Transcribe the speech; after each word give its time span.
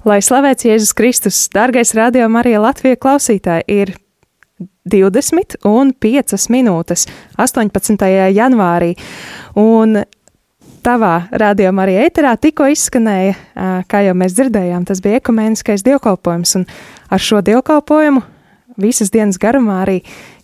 Lai 0.00 0.22
slavēts 0.24 0.64
Jēzus 0.64 0.94
Kristus, 0.96 1.38
dārgais 1.52 1.90
radio 1.92 2.24
Marija 2.32 2.62
Latvija 2.62 2.96
klausītāji, 2.96 3.66
ir 3.68 3.90
20 4.88 5.58
un 5.68 5.90
5 5.92 6.46
minūtes 6.48 7.04
18. 7.36 8.06
janvārī. 8.32 8.94
Un 9.60 9.98
tavā 10.80 11.12
radio 11.42 11.74
Marija 11.76 12.06
ēterā 12.08 12.32
tikko 12.40 12.70
izskanēja, 12.72 13.36
kā 13.92 14.00
jau 14.06 14.16
mēs 14.16 14.38
dzirdējām, 14.38 14.88
tas 14.88 15.04
bija 15.04 15.20
ekumēniskais 15.20 15.84
dievkalpojums, 15.84 16.54
un 16.62 16.64
ar 17.12 17.20
šo 17.20 17.44
dievkalpojumu 17.44 18.24
visas 18.80 19.12
dienas 19.12 19.36
garumā 19.36 19.82
arī 19.84 19.98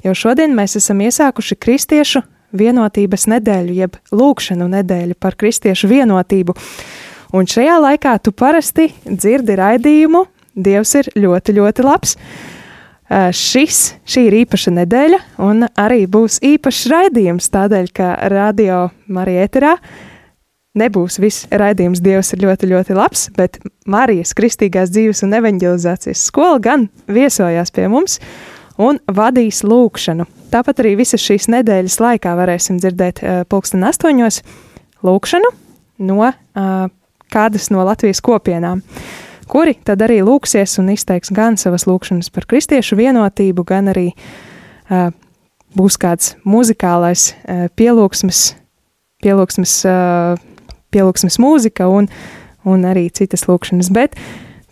jau 0.05 0.13
šodien 0.13 0.53
mēs 0.53 0.77
esam 0.83 1.01
iesākuši 1.01 1.57
kristiešu 1.57 2.27
vienotības 2.53 3.25
nedēļu, 3.33 3.81
jeb 3.81 3.97
lūkšanu 4.13 4.69
nedēļu 4.77 5.17
par 5.17 5.41
kristiešu 5.41 5.89
vienotību. 5.97 6.61
Un 7.35 7.49
šajā 7.51 7.79
laikā 7.83 8.19
tu 8.23 8.35
parasti 8.37 8.91
dzirdi 9.07 9.59
raidījumu, 9.59 10.27
Dievs 10.57 10.95
ir 10.97 11.11
ļoti, 11.21 11.53
ļoti 11.59 11.85
labs. 11.85 12.15
Uh, 12.17 13.29
šis, 13.37 13.97
šī 14.09 14.27
ir 14.31 14.37
īpaša 14.41 14.73
nedēļa, 14.81 15.19
un 15.45 15.67
arī 15.79 16.07
būs 16.11 16.41
īpašs 16.45 16.87
raidījums, 16.91 17.51
tādēļ, 17.53 17.91
ka 17.95 18.15
radio 18.33 18.87
Marija 19.07 19.45
Eterā 19.47 19.75
nebūs 20.77 21.21
viss 21.23 21.47
raidījums 21.51 22.03
Dievs 22.05 22.33
ir 22.35 22.43
ļoti, 22.45 22.71
ļoti 22.73 22.97
labs, 22.97 23.29
bet 23.37 23.61
Marijas 23.89 24.35
Kristīgās 24.37 24.93
dzīves 24.95 25.23
un 25.27 25.37
evanģelizācijas 25.39 26.27
skola 26.29 26.59
gan 26.63 26.89
viesojās 27.07 27.73
pie 27.75 27.87
mums 27.93 28.19
un 28.77 29.01
vadīs 29.07 29.63
lūkšanu. 29.65 30.27
Tāpat 30.53 30.83
arī 30.83 30.97
visas 31.01 31.23
šīs 31.25 31.49
nedēļas 31.53 32.01
laikā 32.03 32.35
varēsim 32.39 32.81
dzirdēt 32.83 33.23
uh, 33.23 33.41
pulksten 33.49 33.87
astoņos 33.87 34.43
lūkšanu 35.07 35.53
no 36.07 36.21
uh, 36.27 36.89
kādas 37.33 37.71
no 37.75 37.85
Latvijas 37.87 38.23
kopienām, 38.25 38.83
kuri 39.51 39.77
tad 39.87 40.03
arī 40.07 40.21
lūksies 40.27 40.79
un 40.83 40.91
izteiks 40.95 41.33
gan 41.35 41.59
savas 41.61 41.87
lūkšanas 41.89 42.31
par 42.35 42.47
kristiešu 42.51 42.99
vienotību, 42.99 43.65
gan 43.67 43.93
arī 43.93 44.09
uh, 44.13 45.11
būs 45.77 45.99
kāds 46.01 46.35
muzikālais 46.47 47.33
uh, 47.35 47.67
pielūgsmes, 47.77 48.43
pielūgsmes, 49.25 49.77
uh, 49.91 50.41
pielūgsmes 50.95 51.39
mūzika 51.43 51.89
un, 51.93 52.11
un 52.67 52.89
arī 52.89 53.09
citas 53.15 53.47
lūkšanas. 53.51 53.93
Bet 53.95 54.19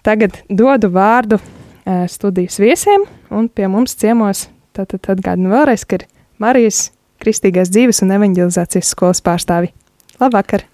tagad 0.06 0.40
dodu 0.48 0.90
vārdu 0.94 1.40
uh, 1.40 2.04
studijas 2.10 2.60
viesiem 2.62 3.06
un 3.34 3.48
pie 3.48 3.70
mums 3.70 3.96
ciemos 3.98 4.48
tātad 4.74 5.14
atgādinu 5.14 5.54
vēlreiz, 5.54 5.86
ka 5.86 6.00
ir 6.00 6.08
Marijas 6.42 6.88
Kristīgās 7.22 7.70
dzīves 7.72 8.02
un 8.04 8.14
evanģelizācijas 8.18 8.90
skolas 8.90 9.24
pārstāvi. 9.24 9.72
Labvakar! 10.20 10.73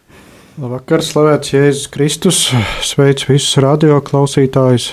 Labvakar, 0.58 0.98
slavēts 0.98 1.52
Jēzus 1.52 1.86
Kristus, 1.94 2.38
sveic 2.82 3.22
visus 3.28 3.54
radioklausītājus. 3.62 4.88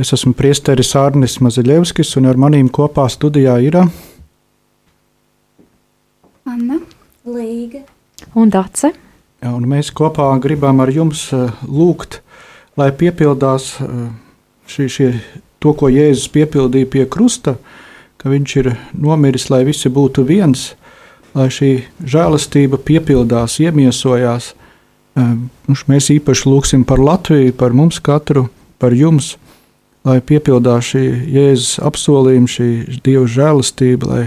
Es 0.00 0.10
esmu 0.16 0.32
priesteris 0.34 0.90
Arnis 0.98 1.36
Maziļevskis, 1.44 2.16
un 2.18 2.26
ar 2.26 2.40
manīm 2.40 2.66
kopā 2.74 3.04
studijā 3.12 3.54
ir 3.62 3.78
Anna, 6.50 6.80
Līga 7.22 7.84
un 8.34 8.50
Dace. 8.50 8.90
Ja, 9.38 9.54
un 9.54 9.70
mēs 9.70 9.92
kopā 9.94 10.26
gribam 10.42 10.82
ar 10.82 10.90
jums 10.90 11.28
eh, 11.38 11.54
lūgt, 11.70 12.18
lai 12.80 12.90
piepildās 12.90 13.76
eh, 13.84 13.88
šī, 14.66 14.90
šie, 14.90 15.10
to, 15.62 15.70
ko 15.70 15.86
Jēzus 15.86 16.32
piepildīja 16.34 16.90
pie 16.90 17.06
krusta, 17.06 17.60
ka 18.18 18.32
viņš 18.32 18.56
ir 18.64 18.74
nomiris, 18.98 19.52
lai 19.54 19.62
visi 19.70 19.86
būtu 19.86 20.26
viens, 20.26 20.72
lai 21.38 21.46
šī 21.46 21.76
žēlastība 22.02 22.82
piepildās, 22.82 23.60
iemiesojās 23.62 24.56
Mēs 25.90 26.10
īpaši 26.14 26.48
lūgsim 26.50 26.84
par 26.88 27.02
Latviju, 27.02 27.54
par 27.56 27.74
mums 27.76 28.00
katru, 28.04 28.48
par 28.80 28.94
jums, 28.96 29.34
lai 30.06 30.20
piepildās 30.24 30.92
šī 30.92 31.04
Jēzus 31.34 31.78
apsolījuma, 31.84 32.48
šī 32.48 32.68
Dieva 33.04 33.26
žēlastība, 33.28 34.08
lai 34.08 34.24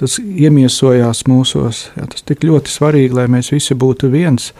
tas 0.00 0.18
iemiesojās 0.18 1.24
mūsos. 1.30 1.86
Jā, 1.96 2.08
tas 2.10 2.26
tik 2.26 2.44
ļoti 2.48 2.72
svarīgi, 2.72 3.14
lai 3.20 3.28
mēs 3.30 3.52
visi 3.54 3.76
būtu 3.78 4.10
viens. 4.12 4.50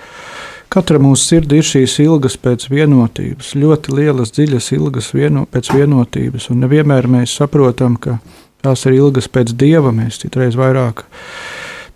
Katra 0.73 0.97
mūsu 1.03 1.27
sirdī 1.27 1.59
ir 1.61 1.67
šīs 1.69 1.99
ilgas 2.01 2.39
pēc 2.41 2.71
vienotības, 2.73 3.51
ļoti 3.61 3.93
lielas, 3.93 4.33
dziļas 4.33 4.71
ilgas 4.79 5.11
vieno, 5.13 5.45
pēc 5.53 5.69
vienotības, 5.75 6.49
un 6.55 6.63
nevienmēr 6.65 7.11
mēs 7.13 7.35
saprotam, 7.43 7.99
ka 8.01 8.17
tās 8.65 8.87
ir 8.89 8.97
ilgas 8.97 9.29
pēc 9.29 9.53
Dieva, 9.59 9.93
mēs 9.93 10.23
citreiz 10.23 10.57
vairāk 10.57 11.05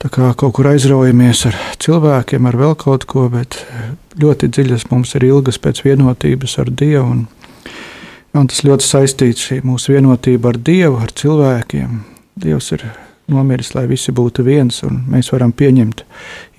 kaut 0.04 0.52
kur 0.54 0.68
aizraujamies 0.70 1.46
ar 1.48 1.56
cilvēkiem, 1.82 2.46
ar 2.46 2.58
vēl 2.60 2.76
kaut 2.78 3.06
ko, 3.08 3.28
bet 3.32 3.58
ļoti 4.20 4.50
dziļas 4.52 4.88
mums 4.90 5.14
ir 5.16 5.26
ilgas 5.28 5.58
pēc 5.62 5.82
vienotības 5.86 6.58
ar 6.62 6.70
Dievu. 6.70 7.06
Un, 7.06 7.24
un 8.36 8.50
tas 8.52 8.62
ļoti 8.66 8.86
saistīts 8.86 9.48
šī 9.48 9.62
mūsu 9.64 9.96
vienotība 9.96 10.52
ar 10.52 10.60
Dievu, 10.60 11.00
ar 11.00 11.12
cilvēkiem. 11.16 12.00
Dievs 12.36 12.72
ir 12.76 12.86
nomiris, 13.32 13.74
lai 13.74 13.86
visi 13.90 14.12
būtu 14.14 14.44
viens, 14.46 14.82
un 14.86 15.02
mēs 15.10 15.32
varam 15.32 15.52
pieņemt, 15.56 16.04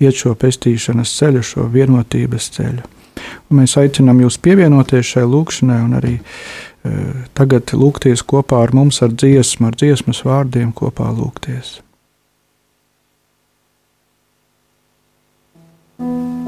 iet 0.02 0.18
šo 0.18 0.34
pestīšanas 0.38 1.14
ceļu, 1.18 1.42
šo 1.42 1.68
vienotības 1.72 2.50
ceļu. 2.58 2.86
Un 3.48 3.62
mēs 3.62 3.74
aicinām 3.80 4.20
jūs 4.22 4.38
pievienoties 4.42 5.14
šai 5.14 5.24
lūkšanai 5.26 5.80
un 5.82 5.96
arī 5.98 6.14
e, 6.18 6.22
tagad 7.38 7.72
lūgties 7.74 8.22
kopā 8.22 8.62
ar 8.66 8.74
mums 8.76 9.02
ar 9.02 9.14
dziesmu, 9.14 9.70
ar 9.70 9.78
dziesmas 9.78 10.22
vārdiem 10.26 10.70
kopā 10.76 11.10
lūgties. 11.16 11.78
Thank 15.98 16.46
you. 16.46 16.47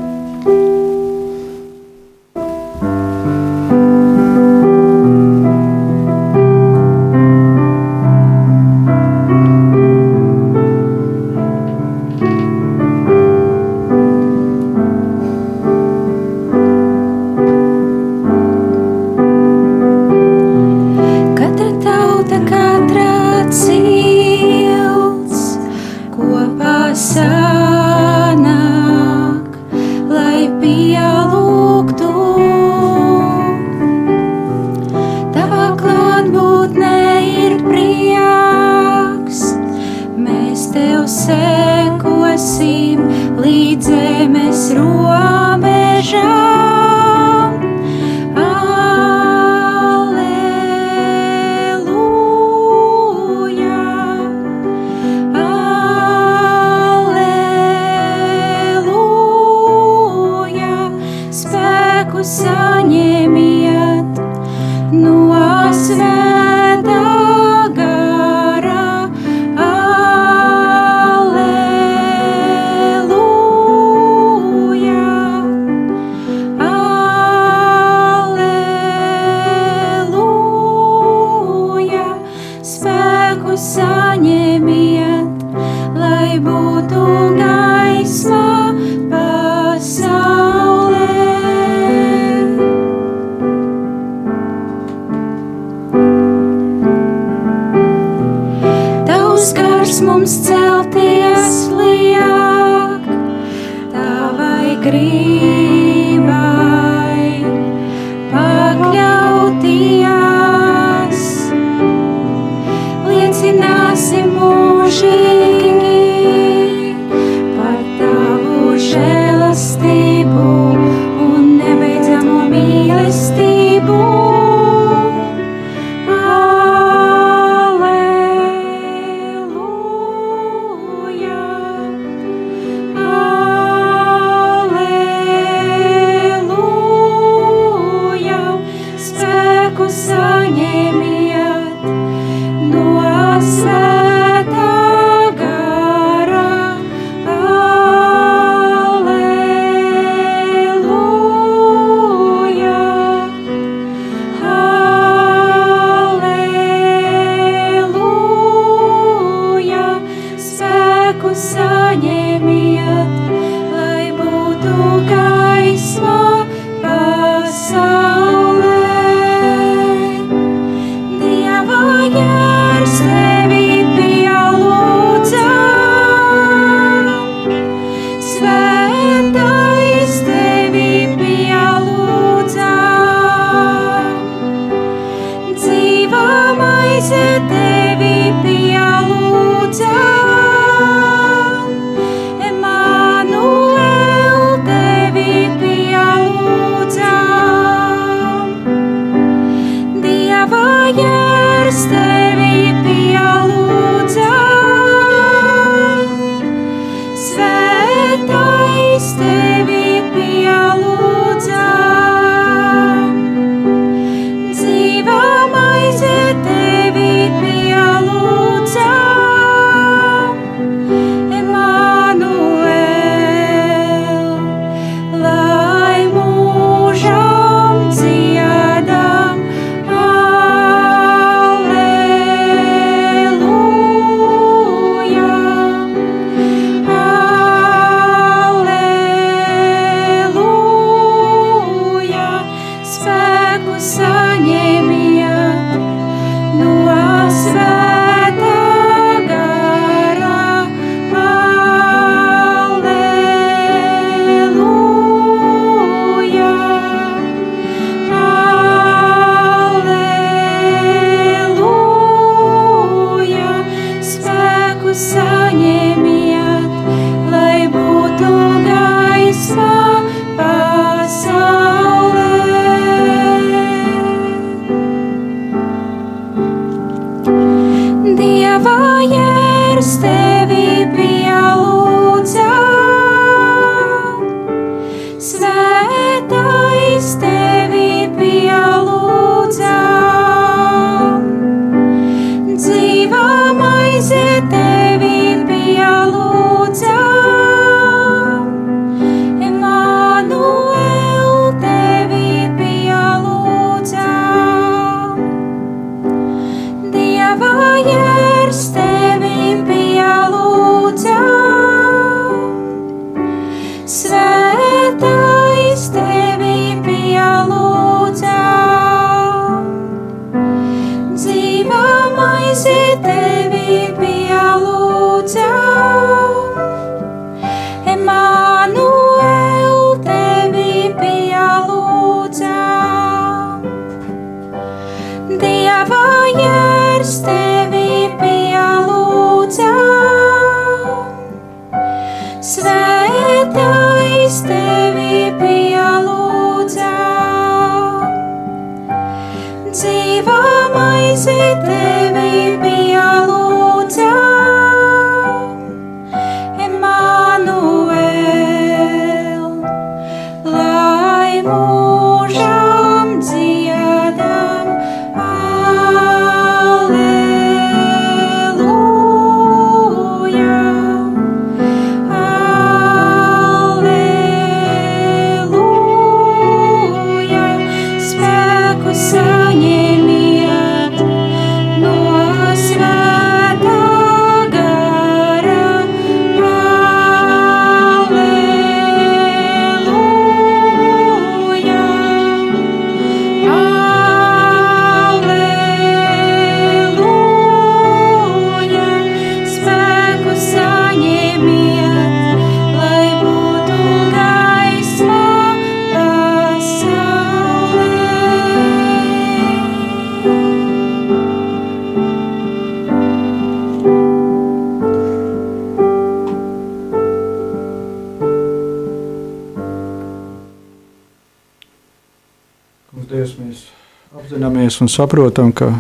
Un 424.80 424.88
saprotam, 424.88 425.52
ka 425.52 425.72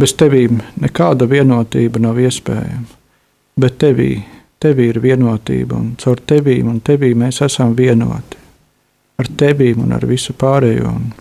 bez 0.00 0.14
tevīm 0.18 0.60
nekāda 0.82 1.28
vienotība 1.30 2.02
nav 2.02 2.18
iespējama. 2.22 2.86
Bet 3.60 3.76
tevī, 3.78 4.16
tevī 4.62 4.88
ir 4.90 4.98
vienotība, 5.02 5.78
un 5.78 5.92
caur 6.00 6.22
tevīm 6.26 6.70
un 6.72 6.80
tevī 6.82 7.12
mēs 7.18 7.42
esam 7.46 7.76
vienoti. 7.78 8.40
Ar 9.20 9.30
tevīm 9.38 9.84
un 9.84 9.94
ar 9.94 10.06
visu 10.10 10.34
pārējo. 10.34 10.90
Un 10.90 11.12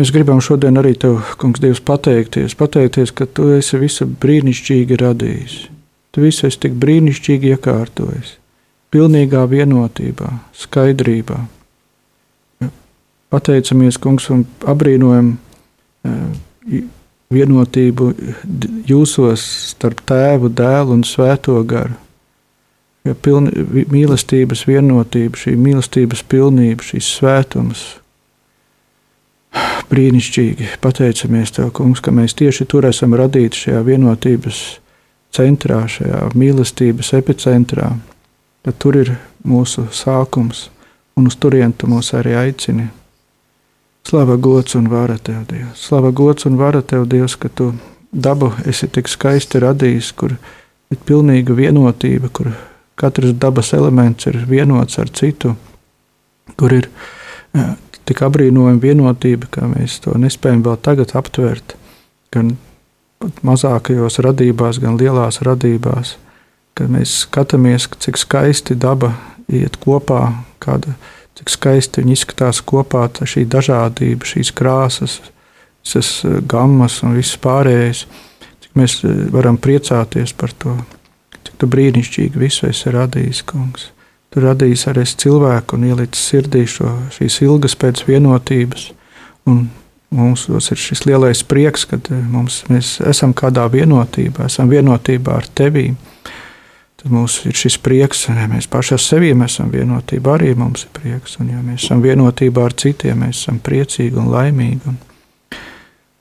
mēs 0.00 0.10
gribam 0.14 0.40
šodien 0.42 0.80
arī 0.80 0.96
tev, 0.98 1.20
Kungs, 1.38 1.62
Dievs, 1.62 1.82
pateikties, 1.86 2.56
pateikties, 2.58 3.14
ka 3.14 3.28
tu 3.30 3.52
esi 3.54 3.78
visu 3.78 4.08
brīnišķīgi 4.10 4.98
radījis. 4.98 5.56
Tu 6.12 6.26
visu 6.26 6.48
esi 6.48 6.64
tik 6.66 6.74
brīnišķīgi 6.82 7.54
iekārtojis, 7.54 8.34
pilnīgā 8.92 9.46
vienotībā, 9.48 10.32
skaidrībā. 10.64 11.38
Pateicamies, 13.32 13.96
Kungs, 14.02 14.26
un 14.34 14.42
apbrīnojam 14.68 15.36
vienotību 17.32 18.12
jūsos 18.88 19.44
starp 19.72 20.02
tēvu, 20.08 20.52
dēlu 20.52 20.98
un 20.98 21.04
svēto 21.06 21.58
garu. 21.68 21.96
Ja 23.02 23.16
pilni, 23.18 23.50
mīlestības 23.90 24.62
vienotība, 24.68 25.40
šī 25.40 25.56
mīlestības 25.58 26.22
pilnība, 26.30 26.84
šīs 26.86 27.08
svētums, 27.16 27.82
brīnišķīgi. 29.90 30.76
Pateicamies 30.80 31.56
Tev, 31.56 31.72
Kungs, 31.74 32.00
ka 32.04 32.14
mēs 32.14 32.36
tieši 32.38 32.68
tur 32.70 32.86
esam 32.86 33.16
radīti 33.18 33.66
šajā 33.66 33.82
vienotības 33.88 34.62
centrā, 35.34 35.82
šajā 35.90 36.28
mīlestības 36.38 37.12
epicentrā. 37.18 37.90
Tad 38.62 38.78
tur 38.78 39.00
ir 39.02 39.14
mūsu 39.42 39.88
sākums, 39.90 40.68
un 41.18 41.26
uz 41.26 41.36
turieni 41.36 41.74
Tu 41.74 41.90
mūs 41.90 42.12
arī 42.14 42.36
aicini. 42.38 42.86
Slava 44.08 44.36
gods 44.36 44.74
un 44.74 44.88
vara 44.90 45.18
Tev, 45.18 45.44
Dievs! 45.48 45.86
Slava 45.86 46.10
gods 46.10 46.46
un 46.46 46.58
vara 46.58 46.82
Tev, 46.82 47.06
Dievs, 47.08 47.36
ka 47.36 47.48
Tu 47.48 47.70
dabu 48.12 48.50
esi 48.68 48.88
tik 48.92 49.08
skaisti 49.08 49.62
radījis, 49.62 50.12
kur 50.18 50.34
ir 50.92 50.98
pilnīga 51.06 51.54
vienotība, 51.56 52.28
kur 52.28 52.50
katrs 52.98 53.32
dabas 53.40 53.72
elements 53.72 54.28
ir 54.28 54.42
vienots 54.48 54.98
ar 55.00 55.08
citu, 55.08 55.54
kur 56.60 56.74
ir 56.76 56.90
jā, 57.56 57.72
tik 58.08 58.20
apbrīnojama 58.26 58.82
vienotība, 58.82 59.48
ka 59.50 59.70
mēs 59.70 60.00
to 60.04 60.16
nespējam 60.18 60.64
vēl 60.66 60.76
tagad 60.84 61.14
aptvert. 61.18 61.76
Gan 62.32 62.56
mazākajos 63.46 64.18
radībās, 64.24 64.80
gan 64.82 64.98
lielās 65.00 65.40
radībās, 65.46 66.16
kad 66.74 66.90
mēs 66.92 67.22
skatāmies, 67.26 67.88
cik 68.02 68.18
skaisti 68.20 68.76
daba 68.78 69.14
iet 69.52 69.76
kopā, 69.82 70.24
kāda, 70.62 70.96
cik 71.42 71.50
skaisti 71.50 72.04
viņi 72.04 72.14
izskatās 72.14 72.62
kopā, 72.62 73.08
šī 73.10 73.42
dažādība, 73.50 74.28
šīs 74.30 74.52
krāsas, 74.54 75.18
visas 75.82 76.24
eh, 76.24 76.38
gammas 76.46 77.02
un 77.02 77.16
viss 77.18 77.38
pārējais, 77.42 78.06
cik 78.62 78.78
mēs 78.78 79.00
eh, 79.02 79.24
varam 79.34 79.58
priecāties 79.58 80.34
par 80.38 80.54
to, 80.54 80.76
cik 81.42 81.66
brīnišķīgi 81.66 82.38
visu 82.38 82.68
esi 82.70 82.94
radījis, 82.94 83.42
kungs. 83.50 83.90
Tu 84.32 84.40
radījis 84.40 84.86
arī 84.88 85.04
cilvēku 85.04 85.76
un 85.76 85.90
ielicis 85.90 86.30
sirdī 86.30 86.64
šo, 86.70 86.88
šīs 87.12 87.42
ilgas 87.44 87.74
pēc 87.76 88.06
vienotības. 88.06 88.92
Un 89.50 89.66
mums 90.14 90.46
ir 90.48 90.78
šis 90.78 91.04
lielais 91.08 91.42
prieks, 91.44 91.84
ka 91.90 91.98
eh, 91.98 92.22
mums, 92.30 92.62
mēs 92.70 93.00
esam 93.10 93.34
kādā 93.34 93.66
vienotībā, 93.72 94.46
esam 94.46 94.70
vienotībā 94.70 95.42
ar 95.42 95.50
tevi. 95.58 95.90
Tad 97.02 97.10
mums 97.10 97.40
ir 97.50 97.56
šis 97.58 97.80
prieks, 97.82 98.28
ja 98.30 98.46
mēs 98.50 98.68
paši 98.70 98.94
ar 98.94 99.02
sevi 99.02 99.32
esam 99.34 99.72
vienotībā, 99.72 100.36
arī 100.38 100.52
mums 100.54 100.86
ir 100.86 100.92
prieks. 100.94 101.38
Un, 101.42 101.50
ja 101.50 101.62
mēs 101.62 101.88
esam 101.88 102.02
vienotībā 102.02 102.68
ar 102.68 102.76
citiem, 102.78 103.24
mēs 103.24 103.42
esam 103.42 103.58
priecīgi 103.58 104.20
un 104.22 104.30
laimīgi. 104.30 104.86
Un 104.86 105.00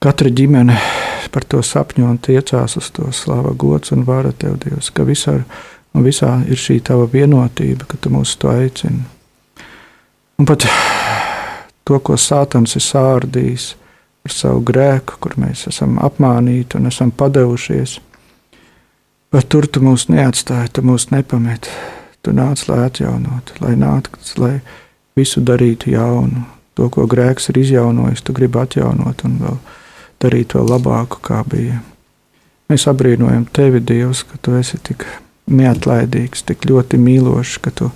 katra 0.02 0.30
ģimene 0.30 0.80
par 1.32 1.46
to 1.48 1.62
sapņo 1.64 2.10
un 2.10 2.18
tiecās 2.18 2.76
uz 2.82 2.90
to 2.92 3.12
slāva 3.14 3.54
gods 3.54 3.94
un 3.94 4.02
vara 4.04 4.34
tev, 4.34 4.58
Dievs, 4.60 4.90
ka 4.90 5.06
visā 5.08 5.38
Un 5.92 6.06
visā 6.08 6.38
ir 6.48 6.60
šī 6.60 6.80
tava 6.88 7.08
vienotība, 7.12 7.86
ka 7.88 8.00
tu 8.00 8.12
mūs 8.14 8.38
to 8.40 8.52
aicini. 8.52 9.04
Un 10.40 10.48
pat 10.48 10.64
to, 11.84 11.98
ko 12.00 12.16
Sātans 12.16 12.78
ir 12.80 12.86
sārdījis 12.86 13.74
ar 14.26 14.36
savu 14.36 14.64
grēku, 14.66 15.20
kur 15.20 15.36
mēs 15.42 15.66
esam 15.68 15.98
apmānīti 16.02 16.80
un 16.80 16.88
esam 16.88 17.12
padevušies, 17.12 17.98
bet 19.32 19.50
tur 19.50 19.68
tu 19.68 19.84
mūs 19.84 20.08
neatstāji, 20.12 20.74
tu 20.76 20.86
mūs 20.86 21.10
nepameti. 21.12 21.74
Tu 22.22 22.34
nāc, 22.38 22.62
lai 22.70 22.84
atjaunotu, 22.86 23.56
lai 23.64 23.74
nāktu, 23.80 24.20
lai 24.38 24.56
visu 25.18 25.42
darītu 25.42 25.96
jaunu. 25.96 26.44
To, 26.78 26.88
ko 26.94 27.08
grēks 27.10 27.50
ir 27.52 27.58
izjaunojis, 27.64 28.22
tu 28.22 28.36
gribi 28.38 28.62
atjaunot 28.62 29.26
un 29.28 29.40
vēl 29.42 29.58
darīt 30.22 30.54
vēl 30.56 30.70
labāku, 30.70 31.20
kā 31.26 31.42
bija. 31.50 31.82
Mēs 32.72 32.86
apbrīnojam 32.88 33.48
tevi, 33.52 33.82
Dievs, 33.84 34.22
ka 34.24 34.38
tu 34.40 34.54
esi 34.56 34.78
tik 34.80 35.04
neatlaidīgs, 35.52 36.46
tik 36.48 36.64
ļoti 36.70 37.00
mīlošs, 37.02 37.58
ka 37.66 37.74
tu 37.76 37.90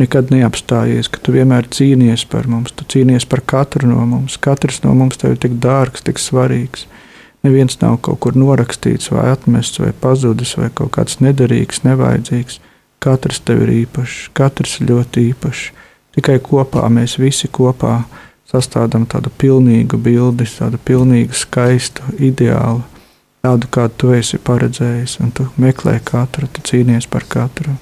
nekad 0.00 0.32
neapstājies, 0.34 1.08
ka 1.12 1.22
tu 1.22 1.34
vienmēr 1.36 1.68
cīnies 1.72 2.26
par 2.28 2.48
mums, 2.50 2.74
tu 2.76 2.84
cīnies 2.84 3.26
par 3.30 3.40
katru 3.46 3.88
no 3.88 4.02
mums. 4.08 4.36
Katrs 4.42 4.82
no 4.84 4.92
mums 4.98 5.20
tev 5.20 5.36
ir 5.36 5.40
tik 5.46 5.56
dārgs, 5.62 6.04
tik 6.04 6.20
svarīgs. 6.20 6.86
Neviens 7.46 7.78
nav 7.80 7.96
kaut 8.04 8.20
kur 8.20 8.36
norakstīts, 8.36 9.10
vai 9.14 9.30
atmests, 9.32 9.80
vai 9.80 9.92
pazudis, 9.96 10.56
vai 10.60 10.68
kaut 10.74 10.92
kāds 10.96 11.20
nederīgs, 11.24 11.84
nevajadzīgs. 11.86 12.60
Katrs 13.00 13.40
tev 13.40 13.62
ir 13.64 13.72
īpašs, 13.78 14.28
katrs 14.36 14.76
ir 14.80 14.90
ļoti 14.92 15.30
īpašs. 15.30 15.70
Tikai 16.16 16.36
kopā 16.44 16.84
mēs 16.92 17.16
visi 17.22 17.48
kopā 17.48 18.02
sastādām 18.50 19.06
tādu 19.08 19.32
pilnīgu 19.40 19.96
bildi, 19.96 20.44
tādu 20.58 20.80
pilnīgu, 20.84 21.32
skaistu, 21.32 22.04
ideālu 22.18 22.82
tādu, 23.42 23.68
kādu 23.72 23.96
tu 23.96 24.12
esi 24.14 24.38
paredzējis, 24.38 25.18
un 25.24 25.32
tu 25.32 25.46
meklē 25.60 25.98
katru, 26.04 26.48
tu 26.52 26.64
cīnies 26.64 27.08
par 27.10 27.24
katru. 27.28 27.76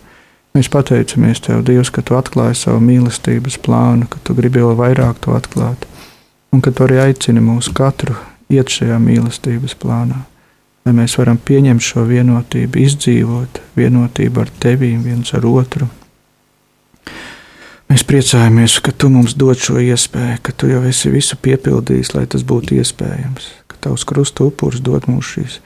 Mēs 0.57 0.71
pateicamies 0.73 1.43
Tev, 1.45 1.63
Dievs, 1.67 1.91
ka 1.95 2.03
Tu 2.03 2.17
atklāji 2.19 2.57
savu 2.57 2.81
mīlestības 2.83 3.59
plānu, 3.63 4.09
ka 4.11 4.19
Tu 4.25 4.35
gribi 4.39 4.63
vēl 4.65 4.79
vairāk 4.79 5.21
to 5.23 5.35
atklāt, 5.37 5.85
un 6.55 6.63
ka 6.65 6.73
Tu 6.73 6.87
arī 6.87 7.03
aicini 7.05 7.43
mūs 7.45 7.71
katru 7.75 8.17
iet 8.53 8.73
šajā 8.73 8.99
mīlestības 9.03 9.77
plānā, 9.81 10.23
lai 10.87 10.97
mēs 10.97 11.19
varam 11.21 11.39
pieņemt 11.39 11.85
šo 11.85 12.07
vienotību, 12.09 12.81
izdzīvot 12.85 13.63
vienotību 13.77 14.45
ar 14.45 14.53
Tevi, 14.61 14.95
viens 15.05 15.35
ar 15.37 15.47
otru. 15.49 15.89
Mēs 17.89 18.05
priecājamies, 18.05 18.81
ka 18.85 18.93
Tu 18.93 19.09
mums 19.13 19.37
dod 19.37 19.57
šo 19.61 19.79
iespēju, 19.81 20.43
ka 20.43 20.53
Tu 20.53 20.73
jau 20.75 20.83
esi 20.89 21.13
visu 21.13 21.41
piepildījis, 21.41 22.13
lai 22.17 22.27
tas 22.29 22.45
būtu 22.45 22.77
iespējams 22.81 23.49
tavs 23.81 24.05
krusta 24.05 24.45
upuris 24.45 24.83
dod 24.83 25.07
mums 25.09 25.33
šīs 25.35 25.59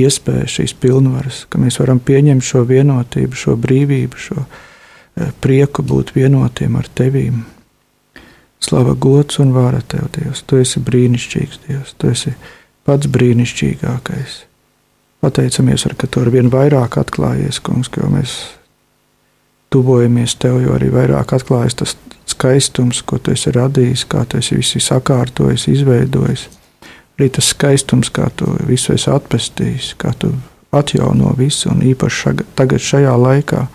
iespējas, 0.00 0.56
šīs 0.56 0.74
pilnvaras, 0.80 1.44
ka 1.50 1.58
mēs 1.60 1.80
varam 1.80 2.00
pieņemt 2.00 2.46
šo 2.46 2.62
vienotību, 2.68 3.36
šo 3.36 3.56
brīvību, 3.60 4.20
šo 4.20 4.38
eh, 4.42 5.32
prieku 5.42 5.82
būt 5.86 6.14
vienotiem 6.14 6.78
ar 6.78 6.88
tevīm. 6.94 7.42
Slava 8.60 8.94
gods 8.94 9.40
un 9.40 9.54
vāra 9.56 9.80
tev, 9.80 10.10
Dievs. 10.14 10.44
Tu 10.46 10.60
esi 10.60 10.82
brīnišķīgs, 10.84 11.62
Dievs. 11.66 11.94
Tu 11.98 12.12
esi 12.12 12.34
pats 12.84 13.08
brīnišķīgākais. 13.08 14.44
Pateicamies, 15.24 15.84
ar, 15.88 15.96
ka 16.00 16.08
tu 16.08 16.22
ar 16.22 16.30
vien 16.32 16.48
vairāk 16.52 17.00
atklājies, 17.00 17.60
kungs, 17.64 17.90
jo 17.96 18.08
mēs 18.12 18.36
tuvojamies 19.72 20.36
tev, 20.40 20.60
jo 20.64 20.76
arī 20.76 20.88
vairāk 20.92 21.34
atklājas 21.36 21.76
tas 21.82 21.96
skaistums, 22.30 23.02
ko 23.04 23.18
tu 23.18 23.34
esi 23.34 23.52
radījis, 23.52 24.06
kā 24.08 24.24
tu 24.28 24.40
esi 24.40 24.56
visu 24.60 24.80
sakārtojis, 24.84 25.68
izveidojis 25.72 26.48
arī 27.20 27.28
tas 27.36 27.50
skaistums, 27.52 28.08
kā 28.08 28.30
tu 28.32 28.48
visu 28.64 28.94
esi 28.96 29.10
atpestījis, 29.12 29.92
kā 30.00 30.14
tu 30.16 30.32
atjauno 30.72 31.34
visu, 31.36 31.68
un 31.68 31.82
īpaši 31.84 32.22
šaga, 32.24 32.46
tagad 32.56 32.80
šajā 32.80 33.12
laikā, 33.20 33.66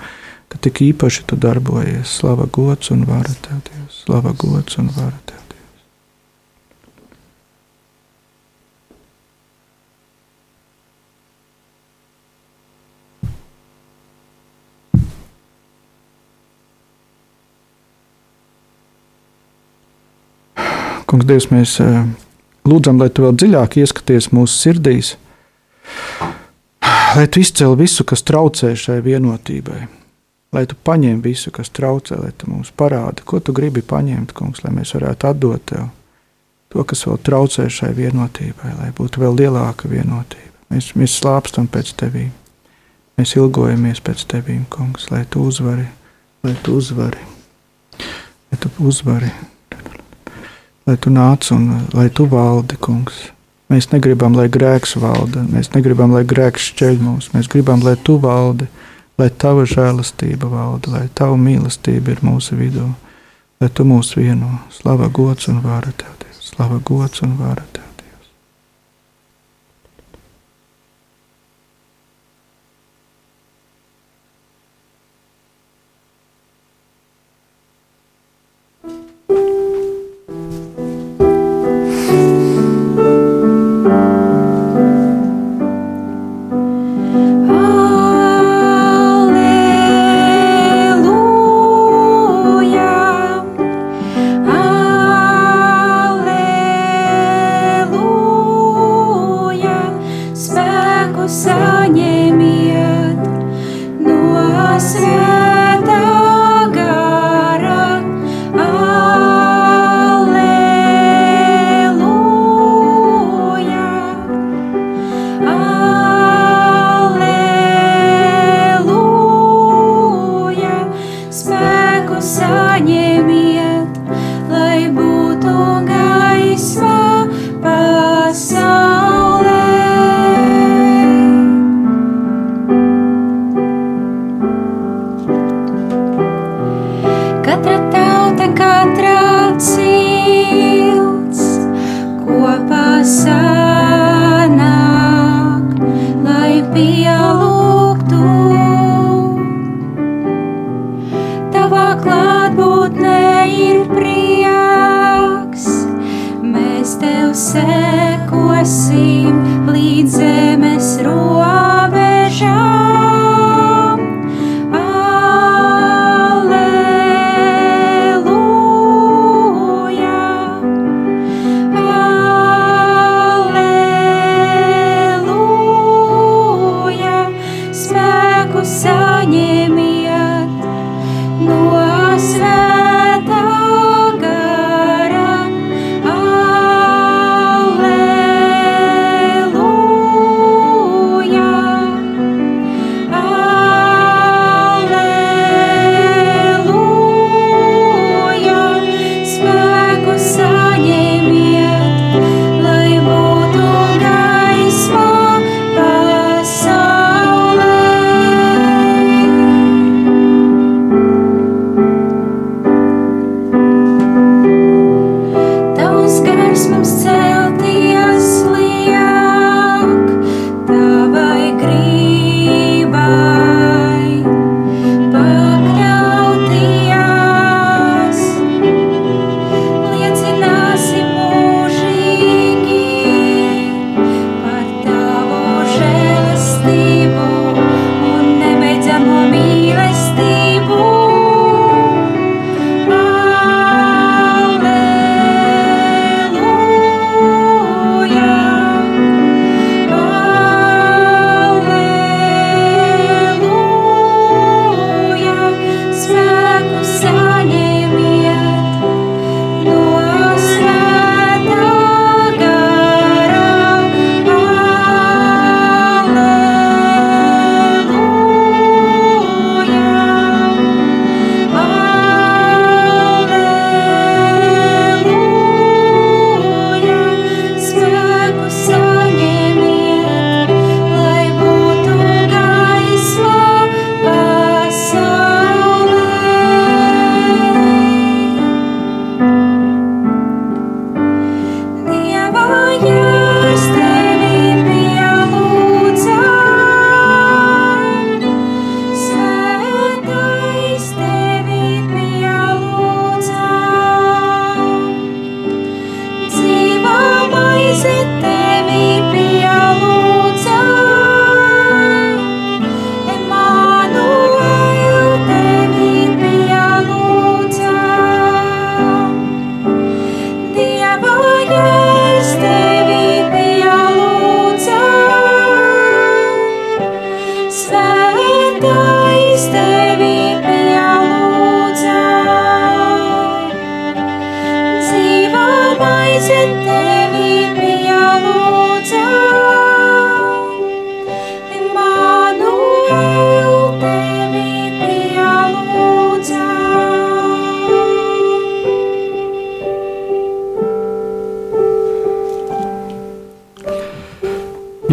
kad 0.49 0.63
tik 0.65 0.81
īpaši 0.89 1.27
tu 1.29 1.37
darbojies. 1.37 2.09
Slava 2.09 2.49
gods 2.49 2.89
un 2.95 3.05
vara 3.05 3.35
tev, 3.45 3.61
Dievs! 3.69 3.84
Slava 4.05 4.35
gods 4.37 4.77
un 4.77 4.91
vara 4.93 5.17
tev! 5.25 5.41
Kungs, 21.05 21.25
Dievs, 21.29 21.45
mēs 21.53 21.75
eh, 21.81 22.05
Lūdzam, 22.65 22.97
lai 23.01 23.11
tu 23.13 23.25
vēl 23.25 23.35
dziļāk 23.37 23.77
ieskaties 23.81 24.31
mūsu 24.33 24.53
sirdīs, 24.57 25.11
lai 27.15 27.25
tu 27.29 27.41
izcēli 27.41 27.77
visu, 27.85 28.05
kas 28.09 28.25
traucē 28.25 28.71
šai 28.77 28.97
vienotībai, 29.05 29.83
lai 30.55 30.65
tu 30.69 30.77
paņem 30.87 31.21
visu, 31.23 31.51
kas 31.53 31.69
traucē, 31.75 32.17
lai 32.21 32.31
tu 32.37 32.49
mums 32.51 32.71
parādi, 32.71 33.25
ko 33.27 33.41
tu 33.43 33.53
gribi 33.55 33.83
paņemt, 33.85 34.33
kungs, 34.37 34.63
lai 34.65 34.73
mēs 34.75 34.95
varētu 34.97 35.29
atdot 35.29 35.65
tev 35.71 35.89
to, 36.73 36.83
kas 36.83 37.05
vēl 37.07 37.19
traucē 37.27 37.67
šai 37.71 37.91
vienotībai, 37.95 38.73
lai 38.79 38.91
būtu 38.95 39.21
vēl 39.23 39.37
lielāka 39.43 39.91
vienotība. 39.91 40.53
Mēs, 40.73 40.93
mēs 40.97 41.19
slāpstam 41.21 41.69
pēc 41.71 41.93
tevīm, 42.01 42.31
mēs 43.19 43.35
ilgojamies 43.37 44.01
pēc 44.03 44.25
tevīm, 44.33 44.63
kungs, 44.73 45.11
lai 45.13 45.25
tu 45.29 45.45
uzvari, 45.45 45.85
lai 46.43 46.55
tu 46.63 46.79
uzvari, 46.79 47.21
lai 47.99 48.63
tu 48.63 48.71
uzvari 48.79 49.33
lai 50.85 50.97
tu 51.01 51.09
nāc 51.09 51.49
un 51.53 51.69
lai 51.93 52.09
tu 52.13 52.27
valdi, 52.29 52.77
kungs. 52.77 53.29
Mēs 53.73 53.89
negribam, 53.89 54.35
lai 54.37 54.45
grēks 54.53 54.93
valda, 55.01 55.41
mēs 55.49 55.71
negribam, 55.73 56.13
lai 56.13 56.21
grēks 56.27 56.69
šķeļ 56.69 56.99
mūs. 57.01 57.31
Mēs 57.33 57.49
gribam, 57.49 57.81
lai 57.81 57.95
tu 57.97 58.19
valdi, 58.21 58.67
lai 59.17 59.29
tava 59.29 59.63
žēlastība 59.69 60.49
valda, 60.51 60.91
lai 60.97 61.05
tava 61.15 61.37
mīlestība 61.39 62.15
ir 62.15 62.23
mūsu 62.25 62.59
vidū, 62.59 62.89
lai 63.61 63.71
tu 63.71 63.87
mūs 63.87 64.15
vieno. 64.19 64.59
Slava 64.75 65.09
gods 65.09 65.49
un 65.51 65.63
vāra 65.63 65.95
tev, 65.95 66.13
Dievs! 66.21 66.51
Slava 66.51 66.81
gods 66.83 67.23
un 67.25 67.37
vāra 67.39 67.63
tev! 67.71 67.84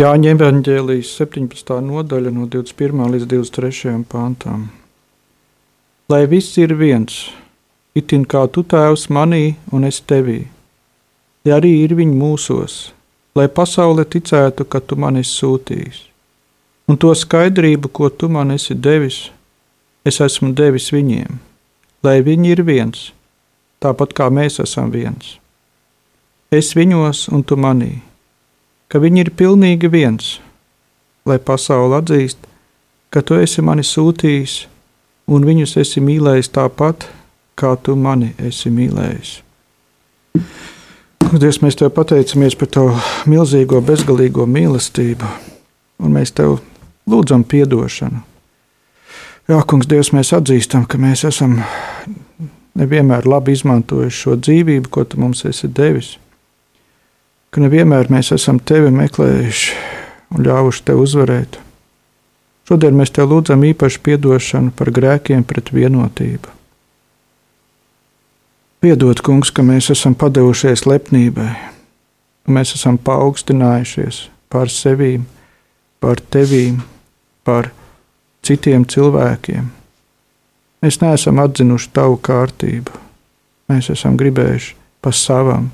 Jāņa 0.02 0.32
evanģēlijas 0.34 1.10
17. 1.20 1.76
nodaļa 1.86 2.30
no 2.34 2.48
21. 2.50 3.02
līdz 3.12 3.26
23. 3.28 3.92
pāntām. 4.10 4.64
Lai 6.10 6.24
viss 6.26 6.56
ir 6.58 6.72
viens, 6.80 7.28
itin 7.94 8.24
kā 8.26 8.40
tu 8.50 8.64
tēvs 8.66 9.06
manī 9.14 9.52
un 9.70 9.86
es 9.86 10.00
tevī, 10.00 10.40
ja 11.46 11.60
arī 11.60 11.74
ir 11.84 11.94
viņi 12.00 12.18
mūsos, 12.18 12.80
lai 13.38 13.46
pasaule 13.46 14.08
ticētu, 14.16 14.66
ka 14.66 14.82
tu 14.82 14.98
man 14.98 15.22
esi 15.22 15.36
sūtījis. 15.36 16.02
Un 16.90 16.98
to 16.98 17.14
skaidrību, 17.14 17.92
ko 17.94 18.10
tu 18.10 18.32
man 18.32 18.50
esi 18.58 18.74
devis, 18.74 19.28
es 20.02 20.18
esmu 20.24 20.50
devis 20.50 20.90
viņiem, 20.90 21.36
lai 22.02 22.20
viņi 22.26 22.56
ir 22.56 22.66
viens, 22.66 23.10
tāpat 23.78 24.18
kā 24.18 24.32
mēs 24.34 24.58
esam 24.66 24.90
viens. 24.90 25.36
Es 26.50 26.74
viņos 26.74 27.28
un 27.30 27.46
tu 27.46 27.60
manī 27.60 28.00
ka 28.92 29.00
viņi 29.00 29.22
ir 29.24 29.30
pilnīgi 29.32 29.88
viens, 29.88 30.34
lai 31.24 31.38
pasaule 31.40 31.96
atzīst, 32.02 32.36
ka 33.08 33.22
tu 33.24 33.38
esi 33.40 33.64
mani 33.64 33.84
sūtījis 33.86 34.56
un 35.32 35.46
viņus 35.48 35.78
esi 35.80 36.02
mīlējis 36.04 36.52
tāpat, 36.52 37.06
kā 37.56 37.72
tu 37.80 37.96
mani 37.96 38.34
esi 38.36 38.68
mīlējis. 38.72 39.38
Dievs, 41.32 41.62
mēs 41.64 41.78
tev 41.80 41.94
pateicamies 41.96 42.58
par 42.60 42.68
tavu 42.68 42.98
milzīgo, 43.32 43.80
bezgalīgo 43.80 44.44
mīlestību, 44.44 45.28
un 46.04 46.12
mēs 46.12 46.34
tev 46.36 46.58
lūdzam 47.08 47.46
atdošanu. 47.48 48.20
Jā, 49.48 49.62
kungs, 49.66 49.88
Dievs, 49.88 50.12
mēs 50.12 50.34
atzīstam, 50.36 50.84
ka 50.84 51.00
mēs 51.00 51.24
esam 51.24 51.62
nevienmēr 52.78 53.24
labi 53.24 53.56
izmantojuši 53.56 54.18
šo 54.18 54.36
dzīvību, 54.36 54.92
ko 54.92 55.04
tu 55.08 55.20
mums 55.20 55.44
esi 55.48 55.68
devis 55.68 56.18
ka 57.52 57.60
nevienmēr 57.60 58.08
mēs 58.08 58.32
esam 58.32 58.56
tevi 58.64 58.88
meklējuši 58.94 59.74
un 60.32 60.46
ļāvuši 60.46 60.84
tev 60.88 61.02
uzvarēt. 61.04 61.58
Šodien 62.68 62.96
mēs 62.96 63.12
te 63.12 63.24
lūdzam 63.28 63.64
īpašu 63.68 64.00
atdošanu 64.14 64.72
par 64.78 64.88
grēkiem 64.94 65.44
pret 65.44 65.72
vienotību. 65.74 66.48
Piedod, 68.82 69.20
kungs, 69.22 69.52
ka 69.54 69.62
mēs 69.62 69.90
esam 69.92 70.14
padevušies 70.18 70.86
lepnībai, 70.88 71.50
ka 72.42 72.56
mēs 72.56 72.72
esam 72.78 72.96
paaugstinājušies 72.98 74.24
pār 74.50 74.72
sevīm, 74.72 75.28
pār 76.00 76.24
tevīm, 76.32 76.80
pār 77.44 77.68
citiem 78.42 78.88
cilvēkiem. 78.88 79.68
Mēs 80.82 80.98
neesam 81.04 81.38
atzinuši 81.44 81.92
tavu 81.94 82.16
kārtību, 82.18 82.96
mēs 83.70 83.92
esam 83.92 84.16
gribējuši 84.18 84.74
pa 85.04 85.12
savam 85.14 85.70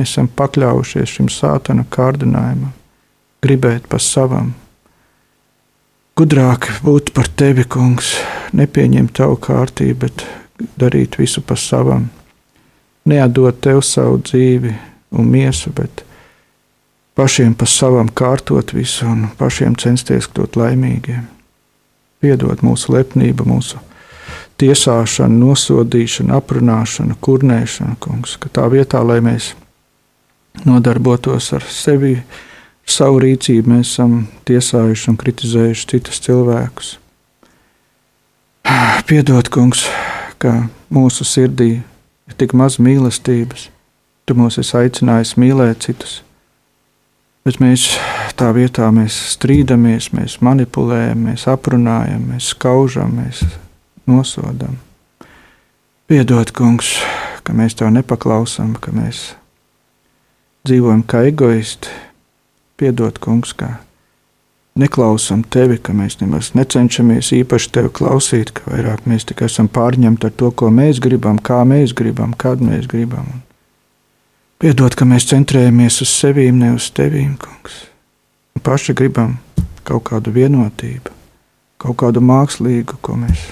Mēs 0.00 0.14
esam 0.14 0.30
pakļaujušies 0.32 1.10
šim 1.12 1.26
sātana 1.28 1.82
kārdinājumam, 1.92 2.70
gribēt 3.44 3.84
pa 3.92 3.98
savam. 4.00 4.54
Gudrāk 6.16 6.70
būt 6.80 7.12
par 7.12 7.28
tevi, 7.36 7.66
kungs, 7.68 8.14
nepieņemt 8.56 9.12
tavu 9.18 9.36
kārtību, 9.44 9.98
bet 10.06 10.24
darīt 10.80 11.20
visu 11.20 11.44
pa 11.44 11.58
savam. 11.60 12.08
Neatdot 13.12 13.60
tev 13.60 13.82
savu 13.84 14.22
dzīvi, 14.24 14.72
un 15.20 15.28
miesu, 15.28 15.74
bet 15.76 16.00
pašiem 17.20 17.52
pa 17.52 17.68
savam 17.68 18.08
kārtot 18.08 18.72
visu 18.72 19.04
un 19.04 19.28
pašiem 19.36 19.76
censties 19.76 20.32
kļūt 20.32 20.56
laimīgiem. 20.64 21.28
Piedod 22.24 22.64
mūsu 22.64 22.96
lepnību, 22.96 23.52
mūsu 23.52 23.84
tiesāšanu, 24.60 25.44
nosodīšanu, 25.44 26.38
aprunāšanu, 26.40 27.20
kurnēšanu, 27.20 28.00
kungs, 28.00 28.40
ka 28.40 28.48
tā 28.48 28.70
vietā, 28.72 29.04
lai 29.04 29.20
mēs 29.24 29.58
nodarbotos 30.66 31.52
ar 31.56 31.64
sevi, 31.66 32.16
ar 32.20 32.90
savu 32.90 33.20
rīcību, 33.24 33.74
mēs 33.74 33.94
esam 33.94 34.24
tiesājuši 34.48 35.10
un 35.12 35.18
kritizējuši 35.20 35.86
citus 35.94 36.22
cilvēkus. 36.24 36.94
Piedod, 39.08 39.50
kungs, 39.52 39.86
ka 40.42 40.66
mūsu 40.92 41.26
sirdī 41.26 41.70
ir 41.80 42.38
tik 42.40 42.54
maz 42.56 42.78
mīlestības. 42.82 43.68
Tu 44.26 44.36
mūs 44.38 44.60
esi 44.62 44.76
aicinājis 44.78 45.34
mīlēt 45.40 45.86
citus, 45.88 46.20
bet 47.46 47.58
mēs 47.62 47.88
tā 48.38 48.52
vietā 48.54 48.86
mēs 48.94 49.16
strīdamies, 49.32 50.12
mēs 50.14 50.38
manipulējam, 50.44 51.26
mēs 51.30 51.48
aprunājam, 51.50 52.28
mēs 52.30 52.52
skaužam, 52.54 53.16
mēs 53.18 53.42
nosodam. 54.06 54.78
Piedod, 56.10 56.52
kungs, 56.54 56.96
ka 57.46 57.54
mēs 57.56 57.74
tev 57.78 57.90
nepaklausām, 57.94 58.76
ka 58.78 58.94
mēs 58.94 59.32
dzīvojam 60.66 61.04
kā 61.08 61.24
egoisti. 61.30 61.88
Piedod, 62.80 63.18
kungs, 63.20 63.52
ka 63.56 63.78
neklausām 64.80 65.42
tevi, 65.44 65.76
ka 65.82 65.92
mēs 65.96 66.18
nemaz 66.22 66.52
necenšamies 66.56 67.32
īpaši 67.36 67.70
tevi 67.74 67.92
klausīt, 68.00 68.52
ka 68.56 68.70
vairāk 68.72 69.06
mēs 69.10 69.26
tikai 69.28 69.48
esam 69.50 69.68
pārņemti 69.72 70.28
ar 70.28 70.34
to, 70.36 70.50
ko 70.50 70.70
mēs 70.74 71.00
gribam, 71.02 71.38
kā 71.38 71.62
mēs 71.68 71.94
gribam, 71.96 72.32
kad 72.36 72.62
mēs 72.64 72.88
gribam. 72.90 73.28
Un 73.34 73.42
piedod, 74.62 74.96
ka 74.96 75.08
mēs 75.08 75.28
centrējamies 75.32 76.00
uz 76.04 76.12
sevi, 76.12 76.48
ne 76.52 76.74
uz 76.76 76.90
tevīm, 76.96 77.36
kungs. 77.40 77.84
Un 78.56 78.64
paši 78.64 78.96
gribam 78.96 79.38
kaut 79.84 80.06
kādu 80.10 80.32
vienotību, 80.34 81.12
kaut 81.80 82.00
kādu 82.00 82.22
mākslīgu, 82.24 83.00
ko 83.04 83.18
mēs 83.20 83.50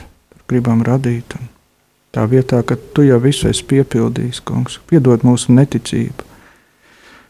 gribam 0.49 0.85
radīt. 0.87 1.37
Un 1.41 1.51
tā 2.15 2.25
vietā, 2.31 2.63
ka 2.65 2.77
tu 2.95 3.05
jau 3.07 3.21
visu 3.21 3.51
esi 3.51 3.67
piepildījis, 3.69 4.41
kungs, 4.49 4.81
piedod 4.89 5.27
mūsu 5.27 5.57
neticību. 5.57 6.28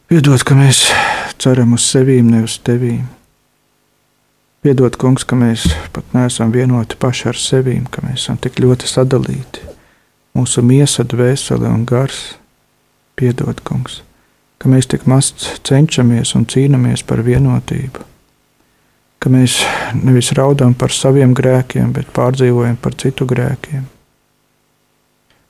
Piedod, 0.08 0.40
ka 0.40 0.54
mēs 0.56 0.86
ceram 1.36 1.74
uz 1.76 1.84
sevīm, 1.84 2.30
ne 2.32 2.38
uz 2.46 2.54
tevīm. 2.64 3.02
Piedod, 4.64 4.94
kungs, 4.96 5.26
ka 5.28 5.36
mēs 5.36 5.66
pat 5.92 6.14
neesam 6.16 6.48
vienoti 6.54 6.96
paši 6.96 7.26
ar 7.28 7.36
sevi, 7.36 7.74
ka 7.92 8.00
mēs 8.06 8.22
esam 8.22 8.38
tik 8.40 8.56
ļoti 8.64 8.88
sadalīti. 8.88 9.66
Mūsu 10.32 10.64
miesa, 10.64 11.04
dvēsele 11.04 11.68
un 11.68 11.84
gars. 11.84 12.22
Piedod, 13.20 13.60
kungs, 13.68 13.98
ka 14.56 14.72
mēs 14.72 14.88
tik 14.88 15.04
maz 15.04 15.28
cenšamies 15.68 16.32
un 16.40 16.48
cīnāmies 16.48 17.04
par 17.04 17.20
vienotību. 17.28 18.08
Ka 19.20 19.28
mēs 19.28 19.60
nevis 19.92 20.32
raudām 20.40 20.72
par 20.72 20.88
saviem 20.88 21.36
grēkiem, 21.36 21.92
bet 21.92 22.08
pārdzīvojam 22.16 22.80
par 22.80 22.96
citu 22.96 23.28
grēkiem. 23.28 23.84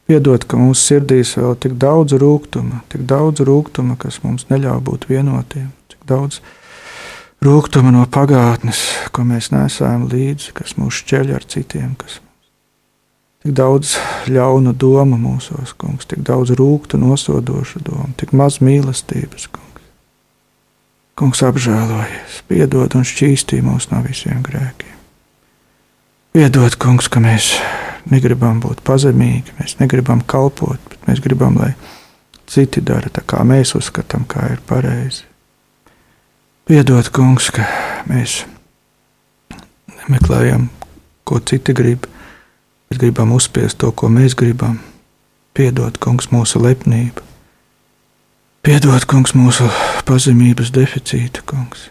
Piedod, 0.08 0.46
ka 0.48 0.56
mūsu 0.56 0.94
sirdīs 0.94 1.34
vēl 1.36 1.52
tik 1.60 1.74
daudz 1.76 2.14
rūkuma, 2.16 2.80
tik 2.88 3.02
daudz 3.04 3.42
rūkuma, 3.44 3.98
kas 4.00 4.22
mums 4.22 4.46
neļauj 4.48 4.78
būt 4.86 5.02
vienotiem, 5.10 5.66
cik 5.92 6.06
daudz 6.08 6.38
rūkuma 7.44 7.92
no 7.92 8.06
pagātnes, 8.08 8.80
ko 9.12 9.26
mēs 9.28 9.50
nesām 9.52 10.06
līdzi, 10.08 10.54
kas 10.56 10.78
mūs 10.80 11.02
šķeļ 11.02 11.34
ar 11.36 11.44
citiem. 11.52 11.90
Kas 12.00 12.22
tik 13.44 13.52
daudz 13.58 13.98
ļaunu 14.32 14.72
domu 14.72 15.18
mūsos, 15.20 15.74
kungs, 15.76 16.08
tik 16.08 16.24
daudz 16.24 16.54
rūktu, 16.56 16.96
nosodošu 17.02 17.84
domu, 17.84 18.08
tik 18.16 18.32
maz 18.32 18.62
mīlestības, 18.64 19.50
kungs. 19.52 19.84
Kungs 21.20 21.44
apžēlojies, 21.44 22.40
piedod 22.48 22.96
un 22.96 23.04
šķīstī 23.04 23.60
mūs 23.66 23.90
no 23.92 24.00
visiem 24.06 24.40
grēkiem. 24.46 24.96
Piedod, 26.32 26.80
kungs, 26.80 27.10
ka 27.12 27.20
mēs 27.20 27.58
negribam 28.12 28.60
būt 28.62 28.82
pazemīgi, 28.86 29.54
mēs 29.60 29.78
negribam 29.80 30.22
kalpot, 30.26 30.80
bet 30.90 31.08
mēs 31.08 31.22
gribam, 31.24 31.58
lai 31.60 31.72
citi 32.48 32.82
dara 32.84 33.10
tā, 33.12 33.22
kā 33.26 33.42
mēs 33.46 33.74
uzskatām, 33.78 34.24
kā 34.28 34.46
ir 34.54 34.62
pareizi. 34.66 35.24
Piedod, 36.68 37.08
kungs, 37.16 37.48
ka 37.52 37.64
mēs 38.08 38.42
nemeklējam, 40.02 40.68
ko 41.28 41.40
citi 41.40 41.72
grib, 41.76 42.04
bet 42.88 43.00
gribam 43.00 43.32
uzspiest 43.36 43.78
to, 43.80 43.92
ko 43.92 44.10
mēs 44.12 44.36
gribam. 44.36 44.78
Piedod, 45.56 45.96
kungs, 46.00 46.28
mūsu 46.32 46.60
lepnību. 46.62 47.24
Piedod, 48.62 49.04
kungs, 49.08 49.32
mūsu 49.32 49.68
pazemības 50.08 50.72
deficītu, 50.76 51.44
kungs. 51.48 51.88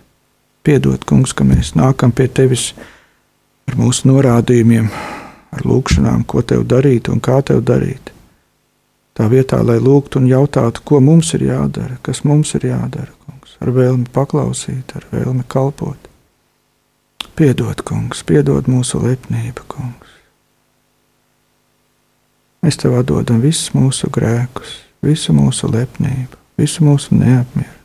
Piedod, 0.64 1.06
kungs, 1.10 1.34
ka 1.34 1.46
mēs 1.48 1.74
nākam 1.78 2.14
pie 2.14 2.28
tevis 2.30 2.72
ar 3.68 3.78
mūsu 3.80 4.10
norādījumiem, 4.12 4.92
ar 5.56 5.66
lūgšanām, 5.68 6.26
ko 6.28 6.42
tev 6.42 6.66
darīt 6.68 7.10
un 7.12 7.22
kā 7.24 7.40
tev 7.46 7.64
darīt. 7.66 8.12
Tā 9.18 9.26
vietā, 9.32 9.64
lai 9.66 9.80
lūgtu 9.82 10.22
un 10.22 10.28
jautātu, 10.30 10.84
ko 10.86 11.00
mums 11.02 11.34
ir 11.34 11.48
jādara, 11.48 11.98
kas 12.06 12.22
mums 12.28 12.54
ir 12.60 12.68
jādara, 12.70 13.10
ar 13.62 13.72
vēlmi 13.74 14.06
paklausīt, 14.14 14.94
ar 14.98 15.08
vēlmi 15.12 15.46
kalpot. 15.50 15.98
Piedod, 17.38 17.82
kungs, 17.86 18.24
piedod 18.26 18.70
mūsu 18.70 19.02
lepnību, 19.02 19.66
kungs. 19.70 20.14
Mēs 22.66 22.80
tev 22.82 22.98
atdodam 22.98 23.42
visus 23.42 23.72
mūsu 23.78 24.10
grēkus, 24.14 24.80
visu 25.06 25.34
mūsu 25.38 25.70
lepnību, 25.72 26.38
visu 26.58 26.86
mūsu 26.86 27.18
neapmieru, 27.18 27.78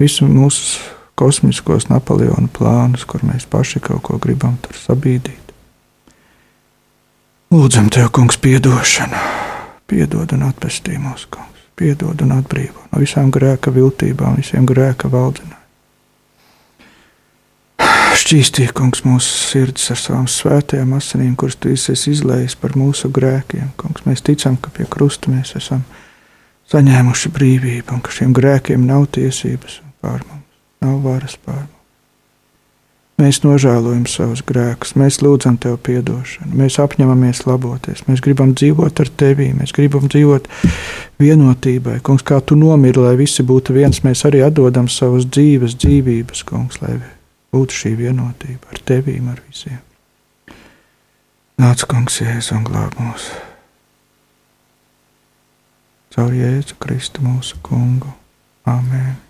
visu 0.00 0.28
mūsu 0.28 0.80
kosmiskos 1.20 1.90
Napoleona 1.90 2.48
plānus, 2.56 3.04
kur 3.04 3.22
mēs 3.28 3.44
paši 3.48 3.82
kaut 3.84 4.02
ko 4.08 4.18
gribam 4.18 4.56
tur 4.64 4.76
sabīdīt. 4.80 5.49
Lūdzam, 7.50 7.90
Tev, 7.90 8.12
Kungs, 8.14 8.38
piedošanu, 8.38 9.22
piedod 9.90 10.36
un 10.36 10.46
atpestī 10.46 10.98
mūsu 11.02 11.32
kungu 11.34 11.50
piedod 11.80 12.20
un 12.24 12.34
atbrīvo 12.36 12.84
no 12.90 13.00
visām 13.00 13.30
grēka 13.32 13.72
viltībām, 13.72 14.36
visiem 14.40 14.68
grēka 14.68 15.08
valdinājumiem. 15.12 15.56
Šķīstīja 18.20 18.74
kungs 18.76 19.00
mūsu 19.06 19.32
sirdis 19.32 19.88
ar 19.94 19.98
savām 19.98 20.26
svētajām 20.28 20.92
asinīm, 20.98 21.32
kuras 21.40 21.56
tu 21.56 21.72
esi 21.72 21.96
izlējis 22.12 22.58
par 22.60 22.76
mūsu 22.76 23.08
grēkiem. 23.16 23.72
Kungs, 23.80 24.04
mēs 24.04 24.20
ticam, 24.26 24.58
ka 24.60 24.72
pie 24.76 24.84
krusta 24.90 25.32
mēs 25.32 25.54
esam 25.56 25.86
saņēmuši 26.70 27.32
brīvību 27.38 27.96
un 27.96 28.04
ka 28.04 28.12
šiem 28.14 28.36
grēkiem 28.36 28.84
nav 28.86 29.08
tiesības 29.16 29.80
pār 30.04 30.20
mums, 30.28 30.48
nav 30.84 31.00
varas 31.06 31.38
pār 31.40 31.62
mums. 31.62 31.79
Mēs 33.20 33.42
nožēlojam 33.44 34.06
savus 34.08 34.40
grēkus, 34.48 34.94
mēs 34.96 35.18
lūdzam 35.20 35.58
Tev 35.60 35.76
atdošanu, 35.76 36.54
mēs 36.56 36.78
apņemamies 36.80 37.42
laboties, 37.44 38.06
mēs 38.08 38.22
gribam 38.24 38.54
dzīvot 38.56 39.02
ar 39.02 39.10
Tevi, 39.20 39.50
mēs 39.58 39.74
gribam 39.76 40.06
dzīvot 40.08 40.48
vienotībai. 41.20 41.98
Kungs, 42.06 42.24
kā 42.24 42.40
Tu 42.40 42.56
nomiri, 42.56 43.02
lai 43.02 43.12
visi 43.20 43.44
būtu 43.44 43.76
viens, 43.76 44.00
mēs 44.06 44.24
arī 44.24 44.40
atdodam 44.46 44.88
savas 44.88 45.28
dzīves, 45.28 45.76
dzīvības, 45.82 46.44
Kungs, 46.48 46.80
lai 46.80 46.96
būtu 47.52 47.76
šī 47.82 47.94
vienotība 48.00 48.72
ar 48.72 48.82
Tevi, 48.88 49.20
ar 49.20 49.44
visiem. 49.44 49.82
Nāc, 51.60 51.84
Kungs, 51.84 52.22
Jēzus 52.22 52.54
un 52.56 52.64
glāb 52.64 52.96
mūs. 52.96 53.32
Caur 56.16 56.32
Jēzu 56.32 56.80
Kristu 56.80 57.26
mūsu 57.26 57.60
Kungu. 57.62 58.16
Āmen! 58.64 59.29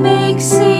nebeigsim, 0.00 0.71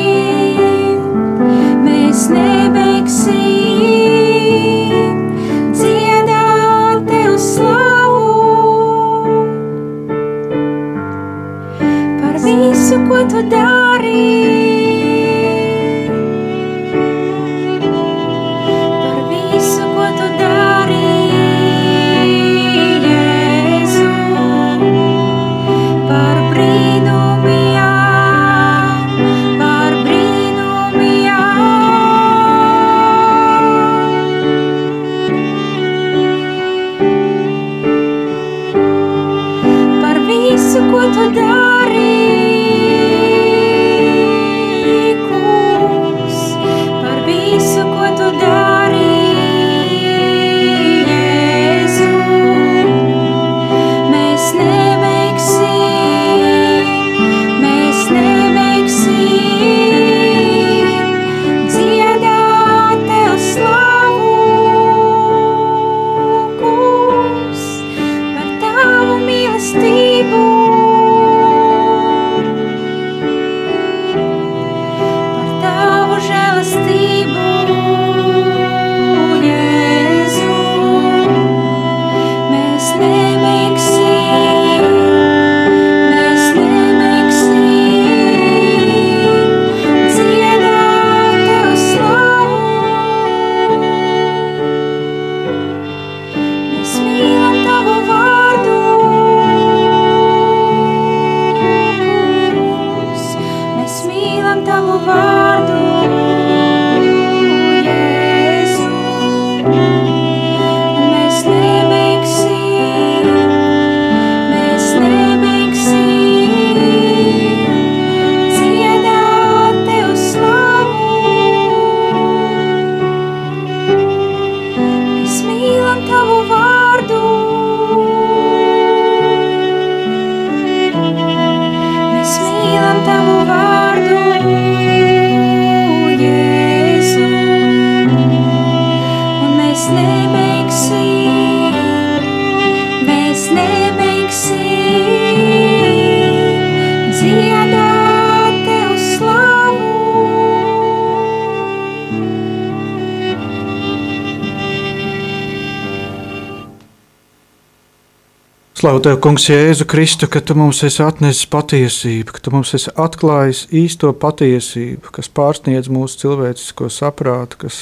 Slavu 158.93 159.05
Tev, 159.07 159.15
Kungs, 159.25 159.47
Jēzu 159.49 159.87
Kristu, 159.89 160.27
ka 160.29 160.43
Tu 160.45 160.53
mums 160.53 160.83
esi 160.85 161.01
atnesis 161.01 161.47
patiesību, 161.49 162.35
ka 162.37 162.43
Tu 162.45 162.51
mums 162.53 162.75
esi 162.77 162.91
atklājis 163.01 163.63
īsto 163.73 164.11
patiesību, 164.13 165.09
kas 165.17 165.31
pārsniedz 165.33 165.87
mūsu 165.89 166.19
cilvēcisko 166.21 166.91
saprātu, 166.93 167.57
kas 167.63 167.79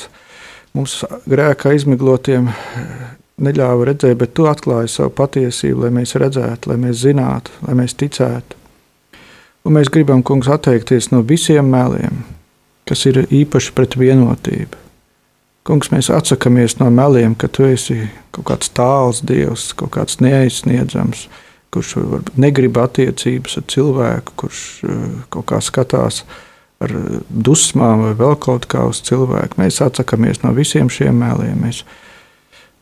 mums 0.71 1.01
grēka 1.27 1.73
izmiglotiem 1.75 2.53
neļāva 3.43 3.89
redzēt, 3.89 4.21
bet 4.21 4.37
Tu 4.39 4.47
atklāji 4.47 4.93
savu 4.95 5.11
patiesību, 5.19 5.81
lai 5.83 5.91
mēs 5.97 6.15
redzētu, 6.15 6.71
lai 6.71 6.77
mēs 6.85 7.03
zinātu, 7.03 7.57
lai 7.67 7.75
mēs 7.81 7.97
ticētu. 7.99 8.61
Un 9.67 9.75
mēs 9.81 9.91
gribam, 9.91 10.23
Kungs, 10.23 10.47
atteikties 10.47 11.11
no 11.11 11.25
visiem 11.27 11.75
meliem, 11.75 12.23
kas 12.87 13.03
ir 13.11 13.25
īpaši 13.27 13.75
pret 13.75 13.99
vienotību 13.99 14.79
Kungs, 15.71 15.93
mēs 15.93 16.09
atsakāmies 16.11 16.81
no 16.81 16.89
meliem, 16.91 17.37
ka 17.39 17.47
tu 17.47 17.62
esi 17.68 18.09
kaut 18.35 18.49
kāds 18.49 18.73
tāls 18.75 19.21
dievs, 19.23 19.68
kaut 19.79 19.93
kāds 19.95 20.18
neaizsniedzams, 20.18 21.29
kurš 21.71 21.93
negrib 22.35 22.81
attiecības 22.83 23.55
ar 23.61 23.66
cilvēku, 23.71 24.35
kurš 24.43 24.62
eh, 24.83 25.05
kaut 25.31 25.47
kā 25.53 25.61
skatās 25.62 26.25
ar 26.83 26.95
dusmām 27.31 28.03
vai 28.09 28.12
vēl 28.18 28.35
kaut 28.43 28.66
kā 28.73 28.83
uz 28.91 28.99
cilvēku. 29.07 29.61
Mēs 29.62 29.79
atsakāmies 29.85 30.43
no 30.43 30.51
visiem 30.57 30.91
šiem 30.91 31.23
meliem. 31.23 31.62
Mēs, 31.62 31.85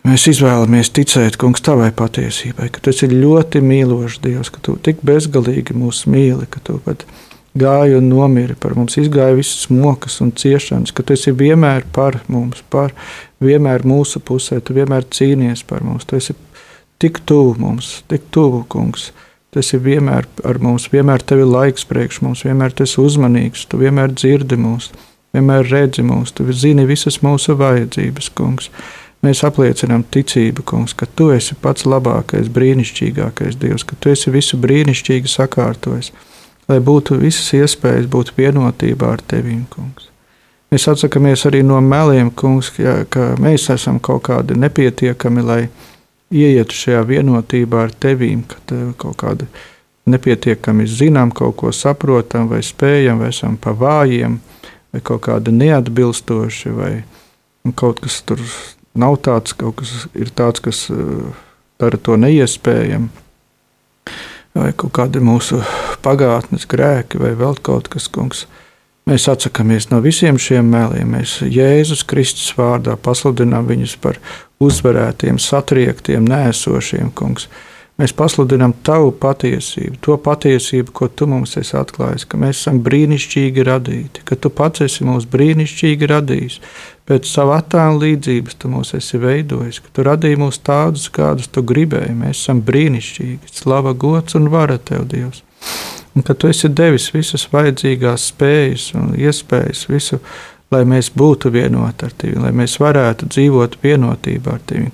mēs 0.09 0.25
izvēlamies 0.33 0.89
ticēt, 0.97 1.37
Kungs, 1.37 1.61
tavai 1.69 1.91
patiesībai, 1.93 2.71
ka 2.73 2.81
tu 2.81 2.95
esi 2.95 3.11
ļoti 3.13 3.61
mīlošs 3.69 4.23
Dievs, 4.25 4.55
ka 4.55 4.65
tu 4.65 4.79
tik 4.81 5.05
bezgalīgi 5.05 5.77
mūs 5.77 6.07
mīli, 6.09 6.49
ka 6.49 6.65
tu 6.65 6.81
pat 6.89 7.05
esi 7.05 7.28
gāja 7.59 7.99
un 7.99 8.09
nomira 8.11 8.57
par 8.59 8.77
mums, 8.79 8.97
izgāja 9.01 9.37
visas 9.39 9.69
mokas 9.73 10.21
un 10.25 10.33
ciešanas, 10.37 10.93
ka 10.95 11.05
tu 11.05 11.17
esi 11.17 11.35
vienmēr 11.35 11.87
par 11.95 12.21
mums, 12.33 12.63
par 12.71 12.95
vienmēr 13.45 13.87
mūsu 13.89 14.23
pusē, 14.25 14.61
tu 14.63 14.77
vienmēr 14.77 15.07
cīnies 15.15 15.65
par 15.69 15.85
mums, 15.87 16.07
tu 16.09 16.19
esi 16.19 16.37
tik 16.99 17.23
tuvu 17.27 17.57
mums, 17.63 18.03
tik 18.11 18.31
tuvu, 18.35 18.65
kungs. 18.69 19.11
Tu 19.49 19.63
esi 19.63 19.79
vienmēr 19.81 20.27
ar 20.45 20.59
mums, 20.61 20.91
vienmēr 20.93 21.23
tev 21.25 21.41
ir 21.41 21.49
laiks 21.49 21.87
priekš 21.89 22.21
mums, 22.21 22.45
vienmēr 22.45 22.75
tu 22.77 22.85
esi 22.85 22.99
uzmanīgs, 23.01 23.65
tu 23.71 23.81
vienmēr 23.81 24.13
dzirdi 24.13 24.59
mūs, 24.61 24.91
vienmēr 25.33 25.71
redzi 25.71 26.05
mūs, 26.05 26.35
tu 26.37 26.45
zini 26.53 26.85
visas 26.89 27.23
mūsu 27.25 27.57
vajadzības, 27.57 28.29
kungs. 28.37 28.69
Mēs 29.25 29.41
apliecinām 29.49 30.05
ticību, 30.15 30.63
kungs, 30.69 30.93
ka 30.95 31.09
tu 31.17 31.31
esi 31.35 31.57
pats 31.59 31.89
labākais, 31.89 32.53
brīnišķīgākais 32.55 33.57
Dievs, 33.59 33.87
ka 33.89 33.97
tu 33.99 34.13
esi 34.13 34.31
visu 34.31 34.61
brīnišķīgi 34.61 35.33
sakārtojis 35.33 36.13
lai 36.69 36.79
būtu 36.85 37.19
visas 37.21 37.49
iespējas 37.57 38.09
būt 38.11 38.35
vienotībā 38.37 39.15
ar 39.17 39.25
Tevīm, 39.25 39.65
kungs. 39.73 40.11
Mēs 40.69 40.85
atsakāmies 40.91 41.47
arī 41.49 41.63
no 41.65 41.81
meliem, 41.81 42.31
kungs, 42.31 42.75
ja, 42.77 43.01
ka 43.09 43.33
mēs 43.41 43.71
esam 43.73 44.01
kaut 44.05 44.27
kādi 44.29 44.57
nepietiekami, 44.59 45.45
lai 45.45 45.63
ieietu 46.29 46.77
šajā 46.77 47.05
vienotībā 47.09 47.87
ar 47.87 47.95
Tevīm, 48.05 48.45
ka 48.49 48.61
tev 48.69 48.91
kaut 49.01 49.17
kādi 49.23 49.49
nepietiekami 50.09 50.85
zinām, 50.89 51.33
kaut 51.33 51.57
ko 51.63 51.73
saprotam, 51.73 52.51
vai 52.53 52.61
spējam, 52.65 53.23
vai 53.23 53.33
esam 53.33 53.57
pa 53.61 53.73
vājiem, 53.77 54.37
vai 54.93 55.01
kaut 55.05 55.25
kādi 55.29 55.55
neatbilstoši, 55.57 56.75
vai 56.77 56.93
kaut 57.77 58.05
kas 58.05 58.21
tur 58.29 58.45
nav 58.99 59.17
tāds, 59.25 59.57
kaut 59.57 59.81
kas 59.81 60.05
ir 60.17 60.33
tāds, 60.37 60.61
kas 60.65 60.85
uh, 60.93 61.33
dara 61.81 62.01
to 62.01 62.17
neiespējamu 62.21 63.09
vai 64.63 64.73
kaut 64.77 64.95
kādi 64.99 65.23
mūsu 65.25 65.61
pagātnes 66.05 66.67
grēki, 66.69 67.21
vai 67.23 67.35
vēl 67.39 67.59
kaut 67.65 67.91
kas, 67.93 68.09
kungs. 68.13 68.47
Mēs 69.09 69.25
atsakāmies 69.31 69.89
no 69.89 70.03
visiem 70.05 70.37
šiem 70.37 70.69
mēliem. 70.69 71.15
Mēs 71.17 71.39
Jēzus 71.41 72.03
Kristus 72.05 72.51
vārdā 72.59 72.99
pasludinām 73.01 73.65
viņus 73.71 73.97
par 74.03 74.19
uzvarētiem, 74.61 75.39
satriektiem, 75.41 76.27
nēsošiem, 76.29 77.15
kungs. 77.17 77.49
Mēs 77.99 78.13
pasludinām 78.15 78.77
tavu 78.87 79.09
patiesību, 79.11 79.97
to 80.07 80.15
patiesību, 80.23 80.93
ko 80.95 81.09
tu 81.11 81.27
mums 81.27 81.57
esi 81.59 81.75
atklājis, 81.75 82.29
ka 82.31 82.39
mēs 82.39 82.61
esam 82.61 82.77
brīnišķīgi 82.87 83.65
radīti, 83.67 84.23
ka 84.29 84.39
tu 84.39 84.53
pats 84.55 84.85
esi 84.87 85.03
mūs 85.03 85.27
brīnišķīgi 85.33 86.09
radījis. 86.13 86.61
Pēc 87.11 87.27
sava 87.27 87.57
attēla 87.59 87.99
līdzības 88.05 88.55
tu 88.63 88.71
mūs 88.71 88.95
esi 88.95 89.19
veidojis, 89.19 89.81
ka 89.83 89.91
tu 89.97 90.05
radīji 90.07 90.39
mūs 90.39 90.61
tādus, 90.63 91.09
kādus 91.11 91.51
tu 91.51 91.65
gribēji. 91.67 92.15
Mēs 92.21 92.45
esam 92.45 92.61
brīnišķīgi, 92.69 93.51
slava, 93.51 93.97
gods 93.99 94.39
un 94.39 94.47
vara 94.53 94.79
tev, 94.79 95.03
Dievs. 95.11 95.43
Un 96.15 96.23
ka 96.23 96.39
tu 96.39 96.53
esi 96.53 96.71
devis 96.71 97.09
visas 97.11 97.49
vajadzīgās 97.51 98.29
spējas 98.31 98.93
un 98.95 99.17
iespējas, 99.19 99.89
visu, 99.91 100.21
lai 100.71 100.85
mēs 100.87 101.11
būtu 101.19 101.51
vienoti 101.51 102.07
ar 102.07 102.15
tevi, 102.15 102.39
lai 102.47 102.55
mēs 102.55 102.79
varētu 102.79 103.27
dzīvot 103.35 103.81
vienotībā 103.83 104.55
ar 104.55 104.63
tevi 104.71 104.87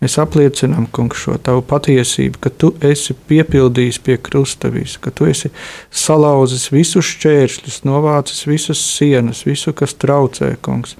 Mēs 0.00 0.16
apliecinām, 0.16 0.86
kungs, 0.96 1.20
šo 1.20 1.34
tavu 1.44 1.60
patiesību, 1.68 2.38
ka 2.40 2.48
tu 2.48 2.70
esi 2.80 3.12
piepildījis 3.12 3.98
pie 4.00 4.16
krusta 4.16 4.70
visu, 4.72 4.96
ka 5.04 5.12
tu 5.12 5.26
esi 5.28 5.50
salauzis 5.92 6.70
visus 6.72 7.04
šķēršļus, 7.04 7.82
novācis 7.84 8.46
visas 8.48 8.80
sienas, 8.80 9.44
visu, 9.44 9.74
kas 9.76 9.92
traucē, 10.00 10.54
kungs. 10.64 10.96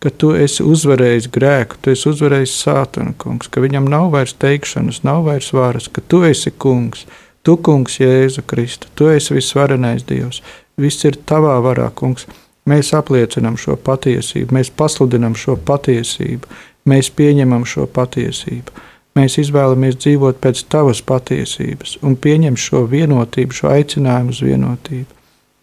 Ka 0.00 0.08
tu 0.08 0.32
esi 0.32 0.64
uzvarējis 0.64 1.28
grēku, 1.28 1.76
tu 1.84 1.92
esi 1.92 2.08
uzvarējis 2.08 2.56
sātanu, 2.62 3.12
kungs, 3.20 3.50
ka 3.52 3.60
viņam 3.60 3.90
nav 3.92 4.08
vairs 4.14 4.32
teikšanas, 4.40 5.02
nav 5.04 5.26
vairs 5.28 5.52
varas, 5.52 5.90
ka 5.92 6.00
tu 6.00 6.22
esi 6.24 6.48
kungs, 6.56 7.04
tu 7.44 7.58
kungs, 7.60 7.98
Jēzu 8.00 8.46
Kristu, 8.48 8.88
tu 8.96 9.12
esi 9.12 9.36
visvarenais 9.36 10.06
Dievs, 10.08 10.40
viss 10.80 11.04
ir 11.04 11.20
tavā 11.28 11.58
varā, 11.60 11.90
kungs. 11.92 12.24
Mēs 12.68 12.92
apliecinām 12.96 13.56
šo 13.60 13.74
patiesību, 13.80 14.52
mēs 14.54 14.68
pasludinām 14.76 15.32
šo 15.36 15.56
patiesību 15.66 16.48
Mēs 16.90 17.10
pieņemam 17.14 17.66
šo 17.68 17.86
patiesību. 17.94 18.88
Mēs 19.18 19.36
izvēlamies 19.42 19.98
dzīvot 20.00 20.38
pēc 20.42 20.62
tavas 20.70 21.00
patiesības 21.06 21.96
un 22.06 22.14
pieņemt 22.24 22.60
šo 22.62 22.84
vienotību, 22.90 23.56
šo 23.56 23.72
aicinājumu 23.74 24.34
uz 24.34 24.42
vienotību. 24.46 25.18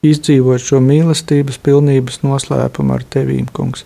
Izdzīvot 0.07 0.61
šo 0.61 0.81
mīlestības 0.83 1.57
pilnības 1.63 2.21
noslēpumu 2.25 2.93
ar 2.95 3.05
tevīm, 3.15 3.47
kungs, 3.55 3.85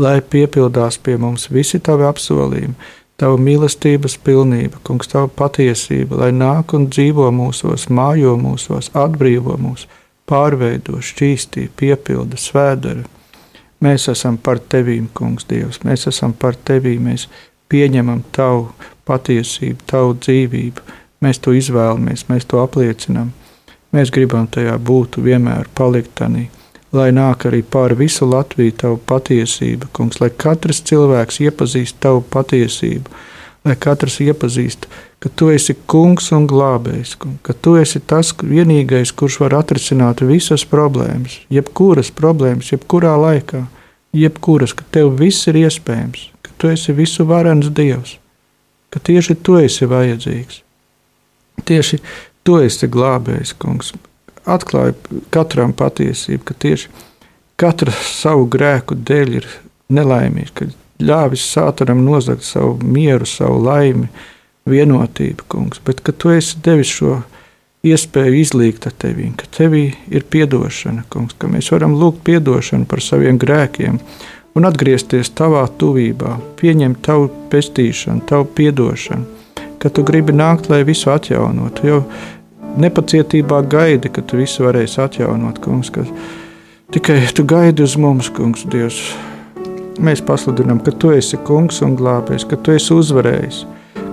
lai 0.00 0.16
piepildās 0.34 0.98
pie 0.98 1.18
mums 1.20 1.46
visi 1.52 1.78
tavi 1.78 2.08
apsolījumi, 2.08 2.74
tava 3.20 3.38
mīlestības 3.38 4.18
pilnība, 4.26 4.80
kungs, 4.82 5.12
tava 5.12 5.30
patiesība, 5.30 6.24
lai 6.24 6.32
nāk 6.34 6.74
un 6.76 6.88
dzīvo 6.90 7.30
mūsos, 7.36 7.86
mājo 7.92 8.34
mūsos, 8.40 8.90
atbrīvo 8.98 9.60
mūs, 9.60 9.86
pārveido, 10.26 10.98
šķīstī, 11.04 11.68
piepilda, 11.78 12.40
svēdara 12.40 13.06
Mēs 13.82 14.06
esam 14.12 14.36
par 14.38 14.60
tevīm, 14.70 15.08
Kungs, 15.14 15.46
Dievs. 15.50 15.80
Mēs 15.82 16.06
esam 16.06 16.32
par 16.38 16.54
tevī, 16.54 16.98
mēs 17.02 17.26
pieņemam 17.72 18.22
tavu 18.34 18.68
patiesību, 19.08 19.86
tavu 19.90 20.14
dzīvību. 20.20 20.84
Mēs 21.22 21.40
to 21.42 21.54
izvēlamies, 21.56 22.28
mēs 22.30 22.46
to 22.50 22.62
apliecinām. 22.62 23.32
Mēs 23.92 24.10
gribam 24.14 24.46
tajā 24.48 24.76
būt, 24.78 25.18
vienmēr 25.20 25.66
palikt 25.74 26.14
tādā, 26.20 26.46
lai 26.96 27.10
nāk 27.12 27.46
arī 27.48 27.62
pāri 27.62 27.98
visu 28.04 28.28
Latviju 28.28 28.76
tavu 28.84 29.00
patiesību, 29.08 29.90
Kungs, 29.92 30.20
lai 30.22 30.30
katrs 30.30 30.82
cilvēks 30.88 31.42
iepazīst 31.44 31.98
tavu 32.00 32.22
patiesību, 32.32 33.10
lai 33.66 33.76
katrs 33.76 34.20
iepazīst 34.24 34.86
ka 35.22 35.30
tu 35.36 35.52
esi 35.54 35.76
kungs 35.86 36.32
un 36.34 36.48
glābējs, 36.50 37.14
ka 37.46 37.54
tu 37.54 37.76
esi 37.78 38.00
tas 38.10 38.32
vienīgais, 38.42 39.12
kurš 39.14 39.38
var 39.44 39.54
atrisināt 39.60 40.24
visas 40.26 40.64
problēmas, 40.66 41.38
jebkuras 41.52 42.10
problēmas, 42.10 42.72
jebkurā 42.74 43.14
laikā, 43.22 43.62
jebkuras, 44.18 44.74
ka 44.74 44.86
tev 44.90 45.14
viss 45.20 45.46
ir 45.46 45.60
iespējams, 45.62 46.26
ka 46.42 46.56
tu 46.58 46.72
esi 46.72 46.94
visu 46.96 47.26
varens 47.28 47.70
Dievs, 47.70 48.16
ka 48.90 48.98
tieši 48.98 49.38
tu 49.46 49.60
esi 49.60 49.86
vajadzīgs. 49.86 50.58
Tieši 51.70 52.00
tu 52.42 52.58
esi 52.58 52.90
glābējs, 52.90 53.54
kungs. 53.62 53.92
Atklāj 54.42 54.96
katram 55.30 55.70
patiesību, 55.78 56.42
ka 56.50 56.58
tieši 56.58 56.90
katra 57.62 57.94
savu 58.02 58.48
grēku 58.50 58.98
dēļ 58.98 59.34
ir 59.38 59.46
nelaimīgs, 59.92 60.54
ka 60.58 60.66
ļāvis 61.02 61.46
sātanam 61.54 62.02
nozagt 62.02 62.42
savu 62.46 62.80
mieru, 62.82 63.28
savu 63.28 63.62
laimi, 63.62 64.10
vienotību, 64.68 65.46
kungs, 65.50 65.80
bet 65.84 66.02
ka 66.04 66.12
tu 66.12 66.30
esi 66.34 66.60
devis 66.64 66.90
šo 66.92 67.18
iespēju 67.82 68.38
izlīgt 68.38 68.86
ar 68.86 68.94
tevi, 68.98 69.30
ka 69.36 69.48
tevī 69.50 69.88
ir 70.10 70.24
atdošana, 70.24 71.04
kungs, 71.10 71.34
ka 71.38 71.50
mēs 71.50 71.72
varam 71.74 71.96
lūgt 71.98 72.30
atdošanu 72.36 72.86
par 72.86 73.02
saviem 73.02 73.38
grēkiem 73.42 73.98
un 74.54 74.68
atgriezties 74.68 75.32
tavā 75.34 75.64
tuvībā, 75.78 76.36
pieņemt 76.60 77.02
tavu 77.02 77.30
pestīšanu, 77.50 78.22
tavu 78.28 78.46
atdošanu, 78.68 79.26
ka 79.82 79.90
tu 79.90 80.04
gribi 80.06 80.32
nākt, 80.32 80.70
lai 80.70 80.84
visu 80.86 81.10
atjaunotu. 81.10 81.86
Jo 81.86 82.04
nepacietībā 82.78 83.64
gaidi, 83.68 84.12
ka 84.12 84.22
tu 84.22 84.38
visu 84.38 84.62
varēsi 84.64 85.02
atjaunot, 85.02 85.58
kungs, 85.64 85.90
ka 85.90 86.06
tikai 86.94 87.18
tu 87.34 87.44
gaidi 87.44 87.82
uz 87.82 87.98
mums, 87.98 88.30
kungs, 88.30 88.62
Dievs. 88.70 89.02
Mēs 90.02 90.22
pasludinām, 90.24 90.78
ka 90.80 90.94
tu 90.94 91.10
esi 91.12 91.36
kungs 91.44 91.82
un 91.84 91.98
glābējs, 91.98 92.46
ka 92.48 92.56
tu 92.56 92.72
esi 92.72 92.94
uzvarējis 92.94 93.64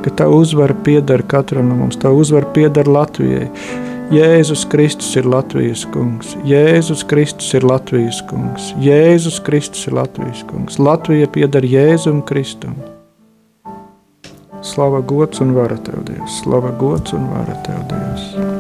ka 0.04 0.14
tā 0.22 0.28
uzvara 0.32 0.76
pieder 0.86 1.24
katram 1.28 1.70
no 1.70 1.78
mums, 1.80 2.00
tā 2.00 2.12
uzvara 2.14 2.50
pieder 2.56 2.90
Latvijai. 2.90 3.48
Jēzus 4.10 4.64
Kristus 4.66 5.12
ir 5.20 5.28
Latvijas 5.30 5.84
kungs, 5.94 6.32
Jēzus 6.50 7.04
Kristus 7.06 7.52
ir 7.54 7.68
Latvijas 7.70 8.24
kungs, 8.26 8.72
Jēzus 8.82 9.38
Kristus 9.46 9.86
ir 9.86 9.94
Latvijas 10.00 10.42
kungs. 10.50 10.80
Latvija 10.82 11.30
pieder 11.30 11.68
Jēzum 11.70 12.24
Kristum. 12.26 12.74
Slava 14.66 15.04
gods 15.06 15.40
un 15.46 15.54
vara 15.56 15.78
tev, 15.78 16.02
Dievs. 16.10 16.42
Slava 16.42 16.74
gods 16.82 17.14
un 17.14 17.30
vara 17.30 17.56
tev, 17.68 17.86
Dievs. 17.94 18.59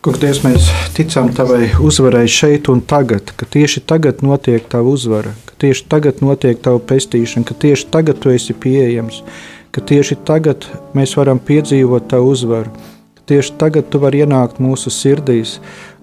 Kungs, 0.00 0.38
mēs 0.40 0.64
ticam 0.96 1.26
Tavai 1.36 1.74
uzvarai 1.84 2.22
šeit 2.24 2.70
un 2.72 2.78
tagad, 2.80 3.34
ka 3.36 3.44
tieši 3.44 3.82
tagad 3.84 4.22
notiek 4.24 4.64
Tava 4.72 4.88
uzvara, 4.88 5.34
ka 5.44 5.58
tieši 5.60 5.82
tagad 5.92 6.22
notiek 6.24 6.62
Tava 6.64 6.80
pestīšana, 6.80 7.44
ka 7.44 7.52
tieši 7.52 7.90
tagad 7.92 8.16
Tu 8.22 8.32
esi 8.32 8.56
pieejams, 8.56 9.18
ka 9.76 9.82
tieši 9.84 10.16
tagad 10.24 10.64
mēs 10.96 11.12
varam 11.20 11.36
piedzīvot 11.36 12.06
Tavu 12.08 12.30
uzvaru, 12.32 12.72
ka 13.18 13.26
tieši 13.28 13.58
tagad 13.60 13.90
Tu 13.92 14.00
vari 14.00 14.22
ienākt 14.24 14.56
mūsu 14.64 14.88
sirdīs, 14.88 15.58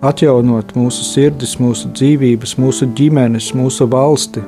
atjaunot 0.06 0.76
mūsu 0.78 1.08
sirdis, 1.08 1.56
mūsu 1.58 1.89
dzīvības, 1.98 2.54
mūsu 2.62 2.91
ģimenes, 3.00 3.50
mūsu 3.58 3.89
valsti, 3.89 4.45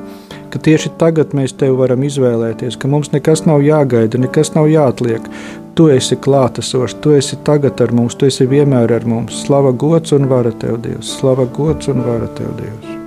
ka 0.54 0.62
tieši 0.62 0.94
tagad 1.02 1.34
mēs 1.34 1.58
Tevi 1.58 1.74
varam 1.82 2.06
izvēlēties, 2.06 2.78
ka 2.78 2.86
mums 2.86 3.10
nekas 3.18 3.48
nav 3.50 3.66
jāgaida, 3.66 4.22
nekas 4.22 4.54
nav 4.54 4.70
jāatliek, 4.70 5.26
Tu 5.80 5.86
esi 5.94 6.18
klātesošs, 6.20 6.98
Tu 7.00 7.14
esi 7.16 7.38
tagad 7.48 7.80
ar 7.80 7.96
mums, 7.96 8.20
Tu 8.20 8.28
esi 8.28 8.50
vienmēr 8.52 8.98
ar 9.00 9.08
mums. 9.08 9.46
Slava 9.46 9.72
gods 9.72 10.12
un 10.12 10.28
vara 10.28 10.52
Tev, 10.52 10.82
Dievs! 10.84 11.16
Slava 11.22 11.48
gods 11.48 11.88
un 11.88 12.04
vara 12.04 12.28
Tev, 12.36 12.52
Dievs! 12.60 12.99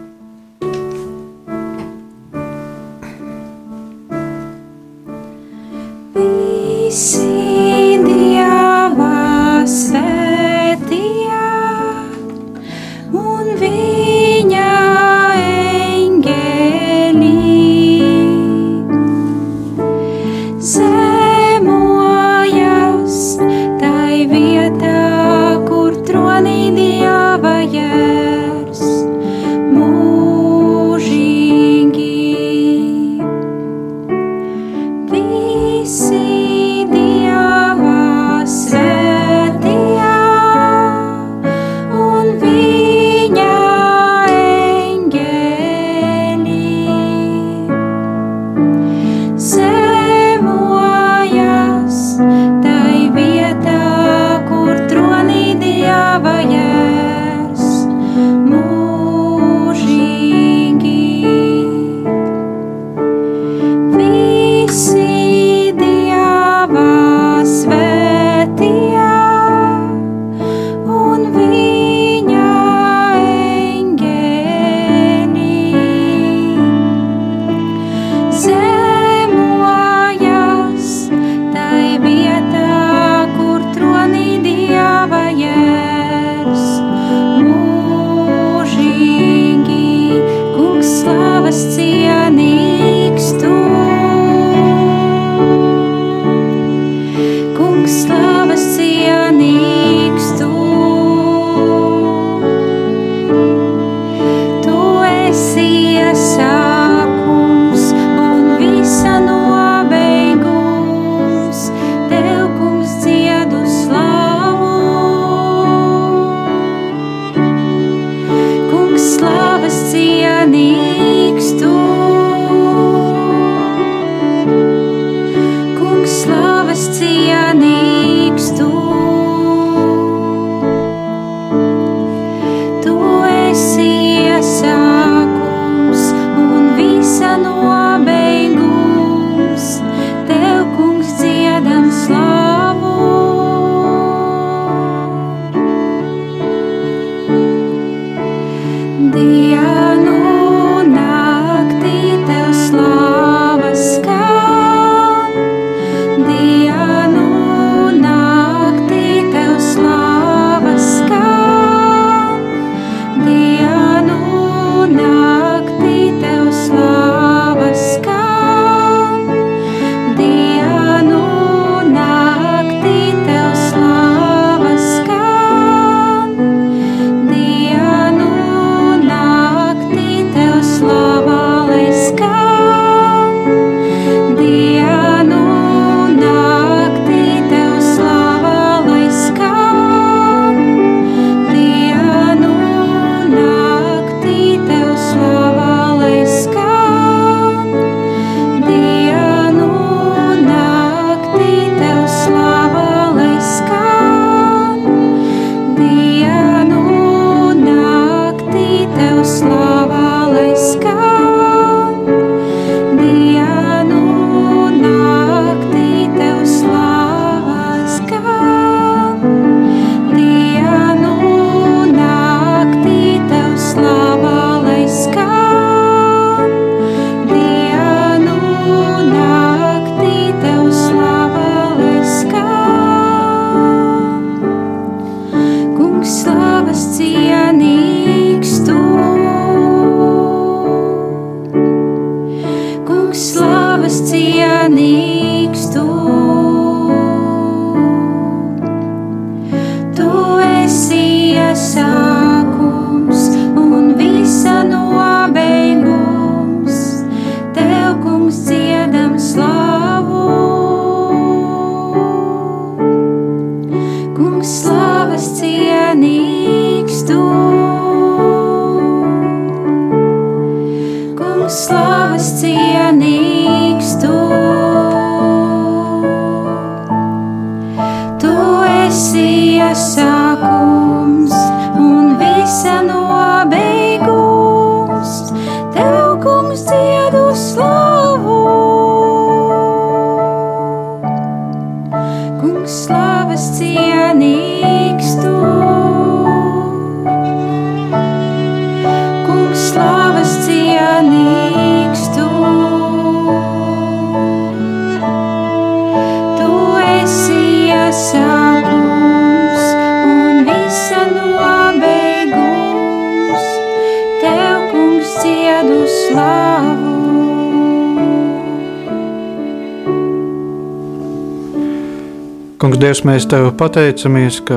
Dievs, 322.93 323.07
mēs 323.09 323.25
tev 323.25 323.47
pateicamies, 323.57 324.43
ka 324.45 324.57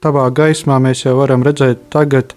tavā 0.00 0.22
gaismā 0.32 0.78
mēs 0.80 1.02
jau 1.02 1.18
varam 1.18 1.42
redzēt 1.44 1.82
tagad, 1.92 2.30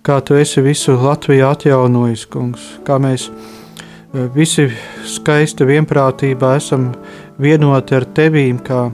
kā 0.00 0.14
tu 0.24 0.38
esi 0.40 0.62
visu 0.64 0.94
Latviju 0.96 1.44
atjaunojis, 1.44 2.22
kungs. 2.32 2.62
Kā 2.86 2.96
mēs 3.04 3.26
eh, 3.28 4.22
visi 4.32 4.70
skaisti 5.04 5.66
vienprātībā 5.68 6.54
esam 6.56 6.86
vienoti 7.36 7.98
ar 7.98 8.06
tevīm, 8.16 8.62
kā 8.64 8.86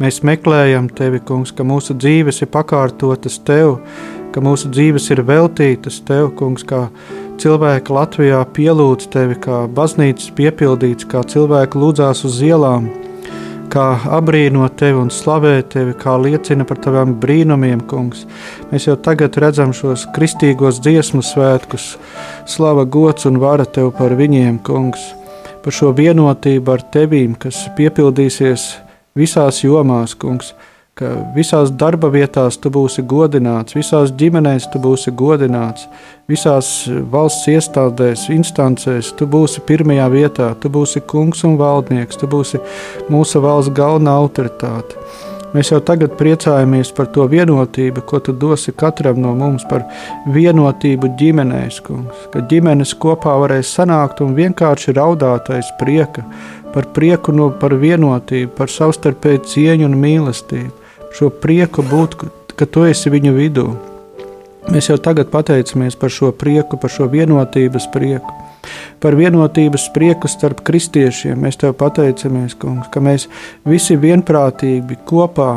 mēs 0.00 0.22
meklējam 0.24 0.88
tevi, 0.96 1.20
kungs, 1.28 1.52
ka 1.52 1.60
mūsu 1.60 1.98
dzīves 2.00 2.40
ir 2.40 2.48
pakārtotas 2.48 3.36
tev, 3.44 3.82
ka 4.32 4.40
mūsu 4.40 4.72
dzīves 4.72 5.10
ir 5.12 5.20
veltītas 5.28 6.00
tev, 6.08 6.30
kungs, 6.40 6.64
kā 6.64 6.86
cilvēki 7.36 7.98
Latvijā 7.98 8.40
pielūdz 8.56 9.12
tevi, 9.12 9.36
kā 9.44 9.66
baznīcas 9.76 10.32
piepildīts, 10.40 11.04
kā 11.04 11.20
cilvēki 11.36 11.84
lūdzās 11.84 12.24
uz 12.24 12.40
ielām 12.48 12.88
kā 13.70 13.86
abrīno 14.18 14.66
tevi 14.78 14.98
un 14.98 15.10
slavē 15.14 15.60
tevi, 15.70 15.94
kā 15.98 16.16
liecina 16.20 16.66
par 16.66 16.80
taviem 16.82 17.14
brīnumiem, 17.22 17.84
kungs. 17.90 18.24
Mēs 18.70 18.88
jau 18.88 18.96
tagad 18.98 19.38
redzam 19.42 19.74
šos 19.76 20.06
kristīgos 20.16 20.80
dziesmu 20.82 21.22
svētkus, 21.24 21.94
slava, 22.50 22.84
gods 22.84 23.28
un 23.30 23.40
vara 23.42 23.66
tev 23.66 23.92
par 23.98 24.16
viņiem, 24.18 24.60
kungs. 24.66 25.12
Par 25.60 25.76
šo 25.76 25.92
vienotību 25.96 26.72
ar 26.72 26.84
tevīm, 26.94 27.36
kas 27.38 27.66
piepildīsies 27.76 28.66
visās 29.18 29.62
jomās, 29.64 30.16
kungs. 30.18 30.54
Ka 30.98 31.10
visās 31.32 31.70
darba 31.80 32.10
vietās 32.12 32.58
tu 32.60 32.68
būsi 32.74 33.04
godināts, 33.08 33.76
visās 33.78 34.10
ģimenēs 34.20 34.66
tu 34.72 34.80
būsi 34.82 35.14
godināts, 35.16 35.86
visās 36.28 36.68
valsts 37.12 37.48
iestādēs, 37.48 38.26
instancēs 38.34 39.14
tu 39.16 39.28
būsi 39.30 39.62
pirmajā 39.68 40.10
vietā, 40.12 40.50
tu 40.60 40.68
būsi 40.68 41.00
kungs 41.00 41.46
un 41.48 41.56
valdnieks, 41.60 42.20
tu 42.20 42.28
būsi 42.28 42.60
mūsu 43.08 43.40
valsts 43.40 43.72
galvenā 43.78 44.18
autoritāte. 44.20 44.98
Mēs 45.50 45.72
jau 45.72 45.80
tagad 45.82 46.12
priecājamies 46.14 46.92
par 46.94 47.08
to 47.10 47.24
vienotību, 47.30 48.04
ko 48.06 48.20
tu 48.22 48.30
dosi 48.38 48.70
katram 48.70 49.18
no 49.18 49.32
mums, 49.34 49.64
par 49.66 49.82
vienotību 50.30 51.10
ģimenēs, 51.18 51.80
kungs, 51.86 52.28
ka 52.30 52.44
ģimenes 52.50 52.92
kopā 53.02 53.34
varēs 53.42 53.72
sanākt 53.74 54.22
un 54.22 54.36
vienkārši 54.36 54.94
raudāt 54.94 55.50
aiz 55.50 55.72
prieka, 55.80 56.22
par 56.70 56.86
prieku 56.94 57.34
no 57.34 57.48
par 57.50 57.74
vienotību, 57.82 58.52
par 58.54 58.70
savstarpēju 58.70 59.42
cieņu 59.50 59.88
un 59.90 59.98
mīlestību, 59.98 60.79
šo 61.16 61.30
prieku 61.42 61.84
būt, 61.86 62.16
ka 62.56 62.66
tu 62.66 62.84
esi 62.88 63.12
viņu 63.12 63.32
vidū. 63.36 63.66
Mēs 64.70 64.90
jau 64.90 64.98
tagad 65.00 65.30
pateicamies 65.32 65.96
par 65.96 66.12
šo 66.12 66.30
prieku, 66.36 66.76
par 66.78 66.92
šo 66.92 67.08
vienotības 67.10 67.88
prieku. 67.94 68.36
Par 69.00 69.16
vienotības 69.16 69.88
prieku 69.94 70.28
starp 70.28 70.60
kristiešiem 70.66 71.40
mēs 71.40 71.56
tev 71.60 71.72
pateicamies, 71.80 72.54
kungs, 72.60 72.90
ka 72.92 73.00
mēs 73.00 73.26
visi 73.64 73.96
vienprātīgi 73.96 74.98
kopā, 75.08 75.50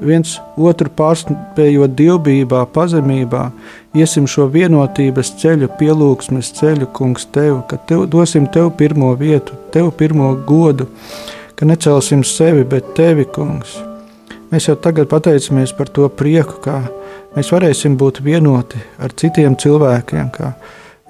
viens 0.00 0.36
otru 0.60 0.92
pārspējot 0.96 1.96
dievbijā, 1.96 2.62
pazemībā, 2.74 3.48
iesim 3.96 4.28
šo 4.28 4.48
vienotības 4.52 5.34
ceļu, 5.40 5.72
pielūgsmes 5.80 6.52
ceļu, 6.60 6.92
kungs, 6.96 7.28
tev, 7.34 7.62
ka 7.68 7.80
tev, 7.88 8.06
dosim 8.12 8.48
tev 8.52 8.72
pirmo 8.76 9.12
vietu, 9.16 9.56
tev 9.72 9.92
pirmo 9.96 10.34
godu, 10.46 10.88
ka 11.56 11.68
necelsim 11.68 12.24
sevi, 12.24 12.64
bet 12.68 12.92
tevi, 12.96 13.28
kungs. 13.28 13.80
Mēs 14.50 14.66
jau 14.66 14.74
tagad 14.82 15.06
pateicamies 15.06 15.70
par 15.78 15.90
to 15.94 16.08
prieku, 16.10 16.56
kā 16.64 16.80
mēs 17.36 17.52
varēsim 17.54 17.94
būt 17.98 18.18
vienoti 18.26 18.80
ar 18.98 19.12
citiem 19.14 19.54
cilvēkiem, 19.54 20.32
kā 20.34 20.48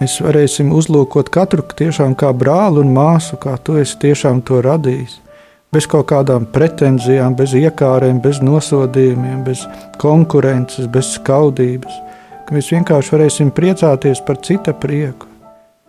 mēs 0.00 0.18
varēsim 0.20 0.68
uzlūkot 0.76 1.30
katru 1.32 1.64
tiešām 1.64 2.12
kā 2.20 2.34
brāli 2.36 2.82
un 2.82 2.92
māsu, 2.92 3.38
kā 3.40 3.54
tu 3.64 3.78
esi 3.80 3.96
tiešām 4.02 4.42
to 4.44 4.60
radījis. 4.66 5.16
Bez 5.72 5.86
kaut 5.88 6.10
kādām 6.10 6.50
pretenzijām, 6.52 7.32
bez 7.38 7.54
iekārēm, 7.56 8.20
bez 8.20 8.42
nosodījumiem, 8.44 9.40
bez 9.46 9.64
konkurences, 10.02 10.90
bez 10.90 11.14
skaudības. 11.14 11.96
Ka 12.44 12.58
mēs 12.58 12.68
vienkārši 12.74 13.14
varēsim 13.14 13.54
priecāties 13.56 14.20
par 14.26 14.42
cita 14.44 14.74
prieku. 14.76 15.30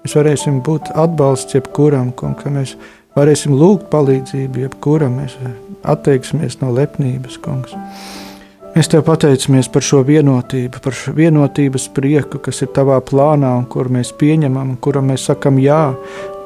Mēs 0.06 0.16
varēsim 0.16 0.64
būt 0.64 0.94
atbalsts 0.96 1.58
jebkuram, 1.58 2.14
un 2.24 2.38
ka 2.38 2.54
mēs 2.54 2.78
varēsim 3.18 3.56
lūgt 3.58 3.90
palīdzību 3.92 4.66
jebkuram. 4.66 5.20
Mēs 5.22 5.38
atteiksimies 5.84 6.60
no 6.62 6.72
lepnības, 6.76 7.40
kungs. 7.44 7.76
Mēs 8.72 8.88
tev 8.88 9.02
pateicamies 9.04 9.68
par 9.68 9.84
šo 9.84 10.00
vienotību, 10.08 10.80
par 10.80 10.96
šo 10.96 11.12
vienotības 11.18 11.90
prieku, 11.92 12.40
kas 12.40 12.62
ir 12.64 12.70
tavā 12.72 13.02
plānā 13.04 13.50
un 13.60 13.66
kur 13.68 13.90
mēs 13.92 14.14
pieņemam, 14.16 14.78
kuram 14.80 15.10
mēs 15.12 15.26
sakam 15.28 15.60
jā. 15.60 15.90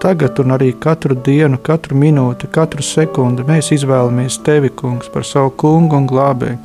Tagad 0.02 0.42
un 0.42 0.56
arī 0.56 0.72
katru 0.82 1.14
dienu, 1.28 1.60
katru 1.62 1.98
minūti, 2.02 2.50
katru 2.54 2.82
sekundi 2.86 3.46
mēs 3.46 3.70
izvēlamies 3.78 4.40
tevi, 4.46 4.74
kungs, 4.74 5.12
par 5.14 5.26
savu 5.26 5.54
kungu 5.54 6.00
un 6.02 6.10
glābēju. 6.10 6.58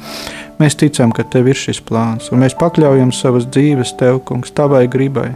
Mēs 0.60 0.80
ticam, 0.80 1.12
ka 1.12 1.24
tev 1.28 1.52
ir 1.52 1.60
šis 1.60 1.82
plāns, 1.84 2.32
un 2.32 2.40
mēs 2.40 2.56
pakļaujam 2.60 3.12
savas 3.16 3.46
dzīves 3.52 3.94
tev, 4.00 4.22
kungs, 4.28 4.52
tavai 4.56 4.86
gribai. 4.92 5.34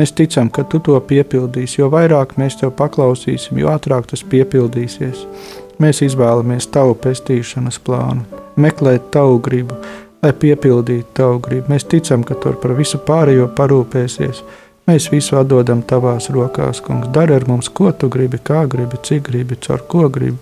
Mēs 0.00 0.14
ticam, 0.16 0.48
ka 0.48 0.64
tu 0.64 0.80
to 0.80 0.96
piepildīsi, 1.04 1.80
jo 1.82 1.90
vairāk 1.92 2.38
mēs 2.40 2.56
tev 2.60 2.72
paklausīsim, 2.78 3.58
jo 3.60 3.68
ātrāk 3.74 4.08
tas 4.08 4.22
piepildīsies. 4.24 5.26
Mēs 5.82 6.00
izvēlamies 6.06 6.70
tavu 6.72 6.94
pestīšanas 7.02 7.78
plānu, 7.84 8.24
meklēt 8.56 9.10
tavu 9.12 9.38
gribu, 9.44 9.76
lai 10.22 10.32
piepildītu 10.32 11.08
tavu 11.18 11.40
gribu. 11.44 11.72
Mēs 11.72 11.84
ticam, 11.90 12.24
ka 12.24 12.36
tu 12.40 12.54
par 12.62 12.76
visu 12.78 13.00
pārējo 13.04 13.50
parūpēsies. 13.56 14.44
Mēs 14.88 15.10
visu 15.12 15.36
atdodam 15.38 15.82
tavās 15.86 16.30
rokās, 16.34 16.80
kungs. 16.82 17.10
Dari 17.14 17.36
ar 17.36 17.46
mums, 17.46 17.68
ko 17.70 17.92
tu 17.92 18.08
gribi, 18.10 18.40
kā 18.42 18.64
gribi, 18.70 18.98
cik 19.02 19.28
gribi, 19.28 19.58
caur 19.62 19.84
ko 19.88 20.08
gribi. 20.10 20.38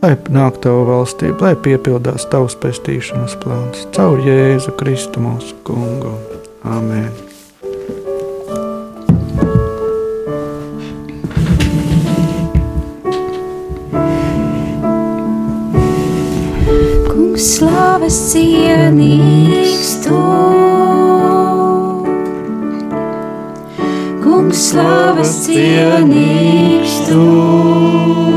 Lai 0.00 0.14
nāk 0.32 0.62
tava 0.64 0.86
valstība, 0.88 1.50
lai 1.50 1.56
piepildās 1.60 2.24
tavs 2.32 2.56
pestīšanas 2.62 3.36
plāns, 3.42 3.84
caur 3.96 4.22
Jēzu 4.24 4.72
Kristu 4.80 5.20
mūsu 5.20 5.58
kungu. 5.66 6.14
Amen! 6.64 7.29
Slavas 17.40 18.16
cienīgs 18.30 19.92
tu. 20.04 20.20
Kungs, 24.20 24.64
slavas 24.70 25.32
cienīgs 25.46 26.98
tu. 27.08 28.29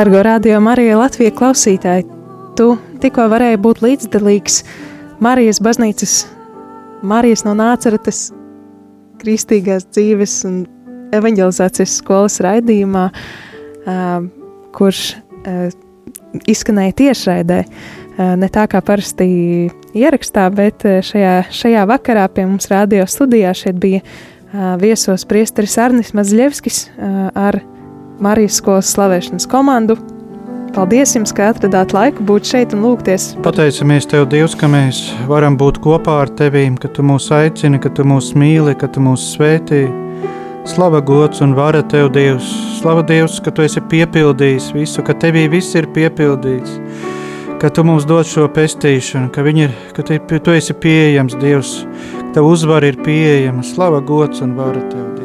Dargo 0.00 0.22
radio 0.22 0.56
Marija 0.64 0.96
Latvija 0.96 1.28
klausītāji, 1.36 2.06
tu 2.56 2.70
tikko 3.02 3.26
varēji 3.28 3.58
būt 3.60 3.82
līdzdalīgs 3.84 4.54
Marijas 5.20 5.58
baznīcas, 5.60 6.14
Marijas 7.04 7.42
no 7.44 7.52
Nāceretes 7.58 8.20
kristīgās 9.20 9.84
dzīves 9.90 10.38
un 10.48 10.54
evanģelizācijas 11.12 11.98
skolas 12.00 12.40
raidījumā, 12.40 13.02
kurš 14.78 15.02
izskanēja 16.48 16.96
tiešraidē. 17.02 17.58
Ne 18.40 18.48
tā 18.54 18.64
kā 18.72 18.80
parasti 18.80 19.28
ierakstā, 19.92 20.46
bet 20.48 20.86
šajā, 21.10 21.34
šajā 21.60 21.82
vakarā 21.92 22.24
pie 22.32 22.46
mums 22.48 22.72
radio 22.72 23.04
studijā 23.04 23.52
šeit 23.52 23.76
bija 23.84 24.00
viesos 24.80 25.28
priesteris 25.28 25.76
Arnis 25.76 26.14
Mazļevskis 26.16 26.86
ar 27.36 27.60
Marijas 28.20 28.58
skolas 28.60 28.90
slavēšanas 28.92 29.46
komandu. 29.48 29.94
Paldies 30.76 31.14
jums, 31.16 31.32
ka 31.34 31.48
atradāt 31.50 31.94
laiku 31.96 32.22
būt 32.28 32.50
šeit 32.50 32.74
un 32.76 32.82
lūgties. 32.84 33.30
Pateicamies 33.42 34.04
Tev, 34.10 34.26
Dievs, 34.30 34.52
ka 34.60 34.68
mēs 34.70 35.00
varam 35.30 35.56
būt 35.58 35.80
kopā 35.82 36.18
ar 36.26 36.32
Tevi, 36.36 36.66
ka 36.82 36.90
Tu 36.92 37.02
mūs 37.02 37.30
aicini, 37.32 37.80
ka 37.80 37.88
Tu 37.88 38.04
mūs 38.04 38.30
mīli, 38.36 38.76
ka 38.78 38.90
Tu 38.92 39.00
mūs 39.02 39.24
svētī. 39.32 39.86
Slava 40.68 41.00
gods 41.00 41.40
un 41.40 41.56
vara 41.56 41.80
Tev, 41.80 42.10
Dievs. 42.12 42.50
Slava 42.82 43.02
Dievs, 43.08 43.40
ka 43.40 43.54
Tu 43.56 43.64
esi 43.64 43.80
piepildījis 43.80 44.68
visu, 44.76 45.02
ka 45.06 45.16
Tevī 45.16 45.46
viss 45.50 45.74
ir 45.80 45.88
piepildīts. 45.96 46.76
Ka 47.60 47.72
Tu 47.72 47.84
mums 47.88 48.04
dod 48.04 48.28
šo 48.28 48.50
pestīšanu, 48.52 49.32
ka, 49.32 49.48
ir, 49.48 49.72
ka 49.96 50.04
Tu 50.04 50.58
esi 50.58 50.76
pieejams, 50.76 51.40
Dievs, 51.40 51.72
ka 52.20 52.28
Tev 52.36 52.52
uzvara 52.52 52.92
ir 52.92 53.00
pieejama. 53.00 53.64
Slava 53.64 54.04
gods 54.04 54.44
un 54.44 54.54
vara 54.60 54.84
Tev. 54.92 55.19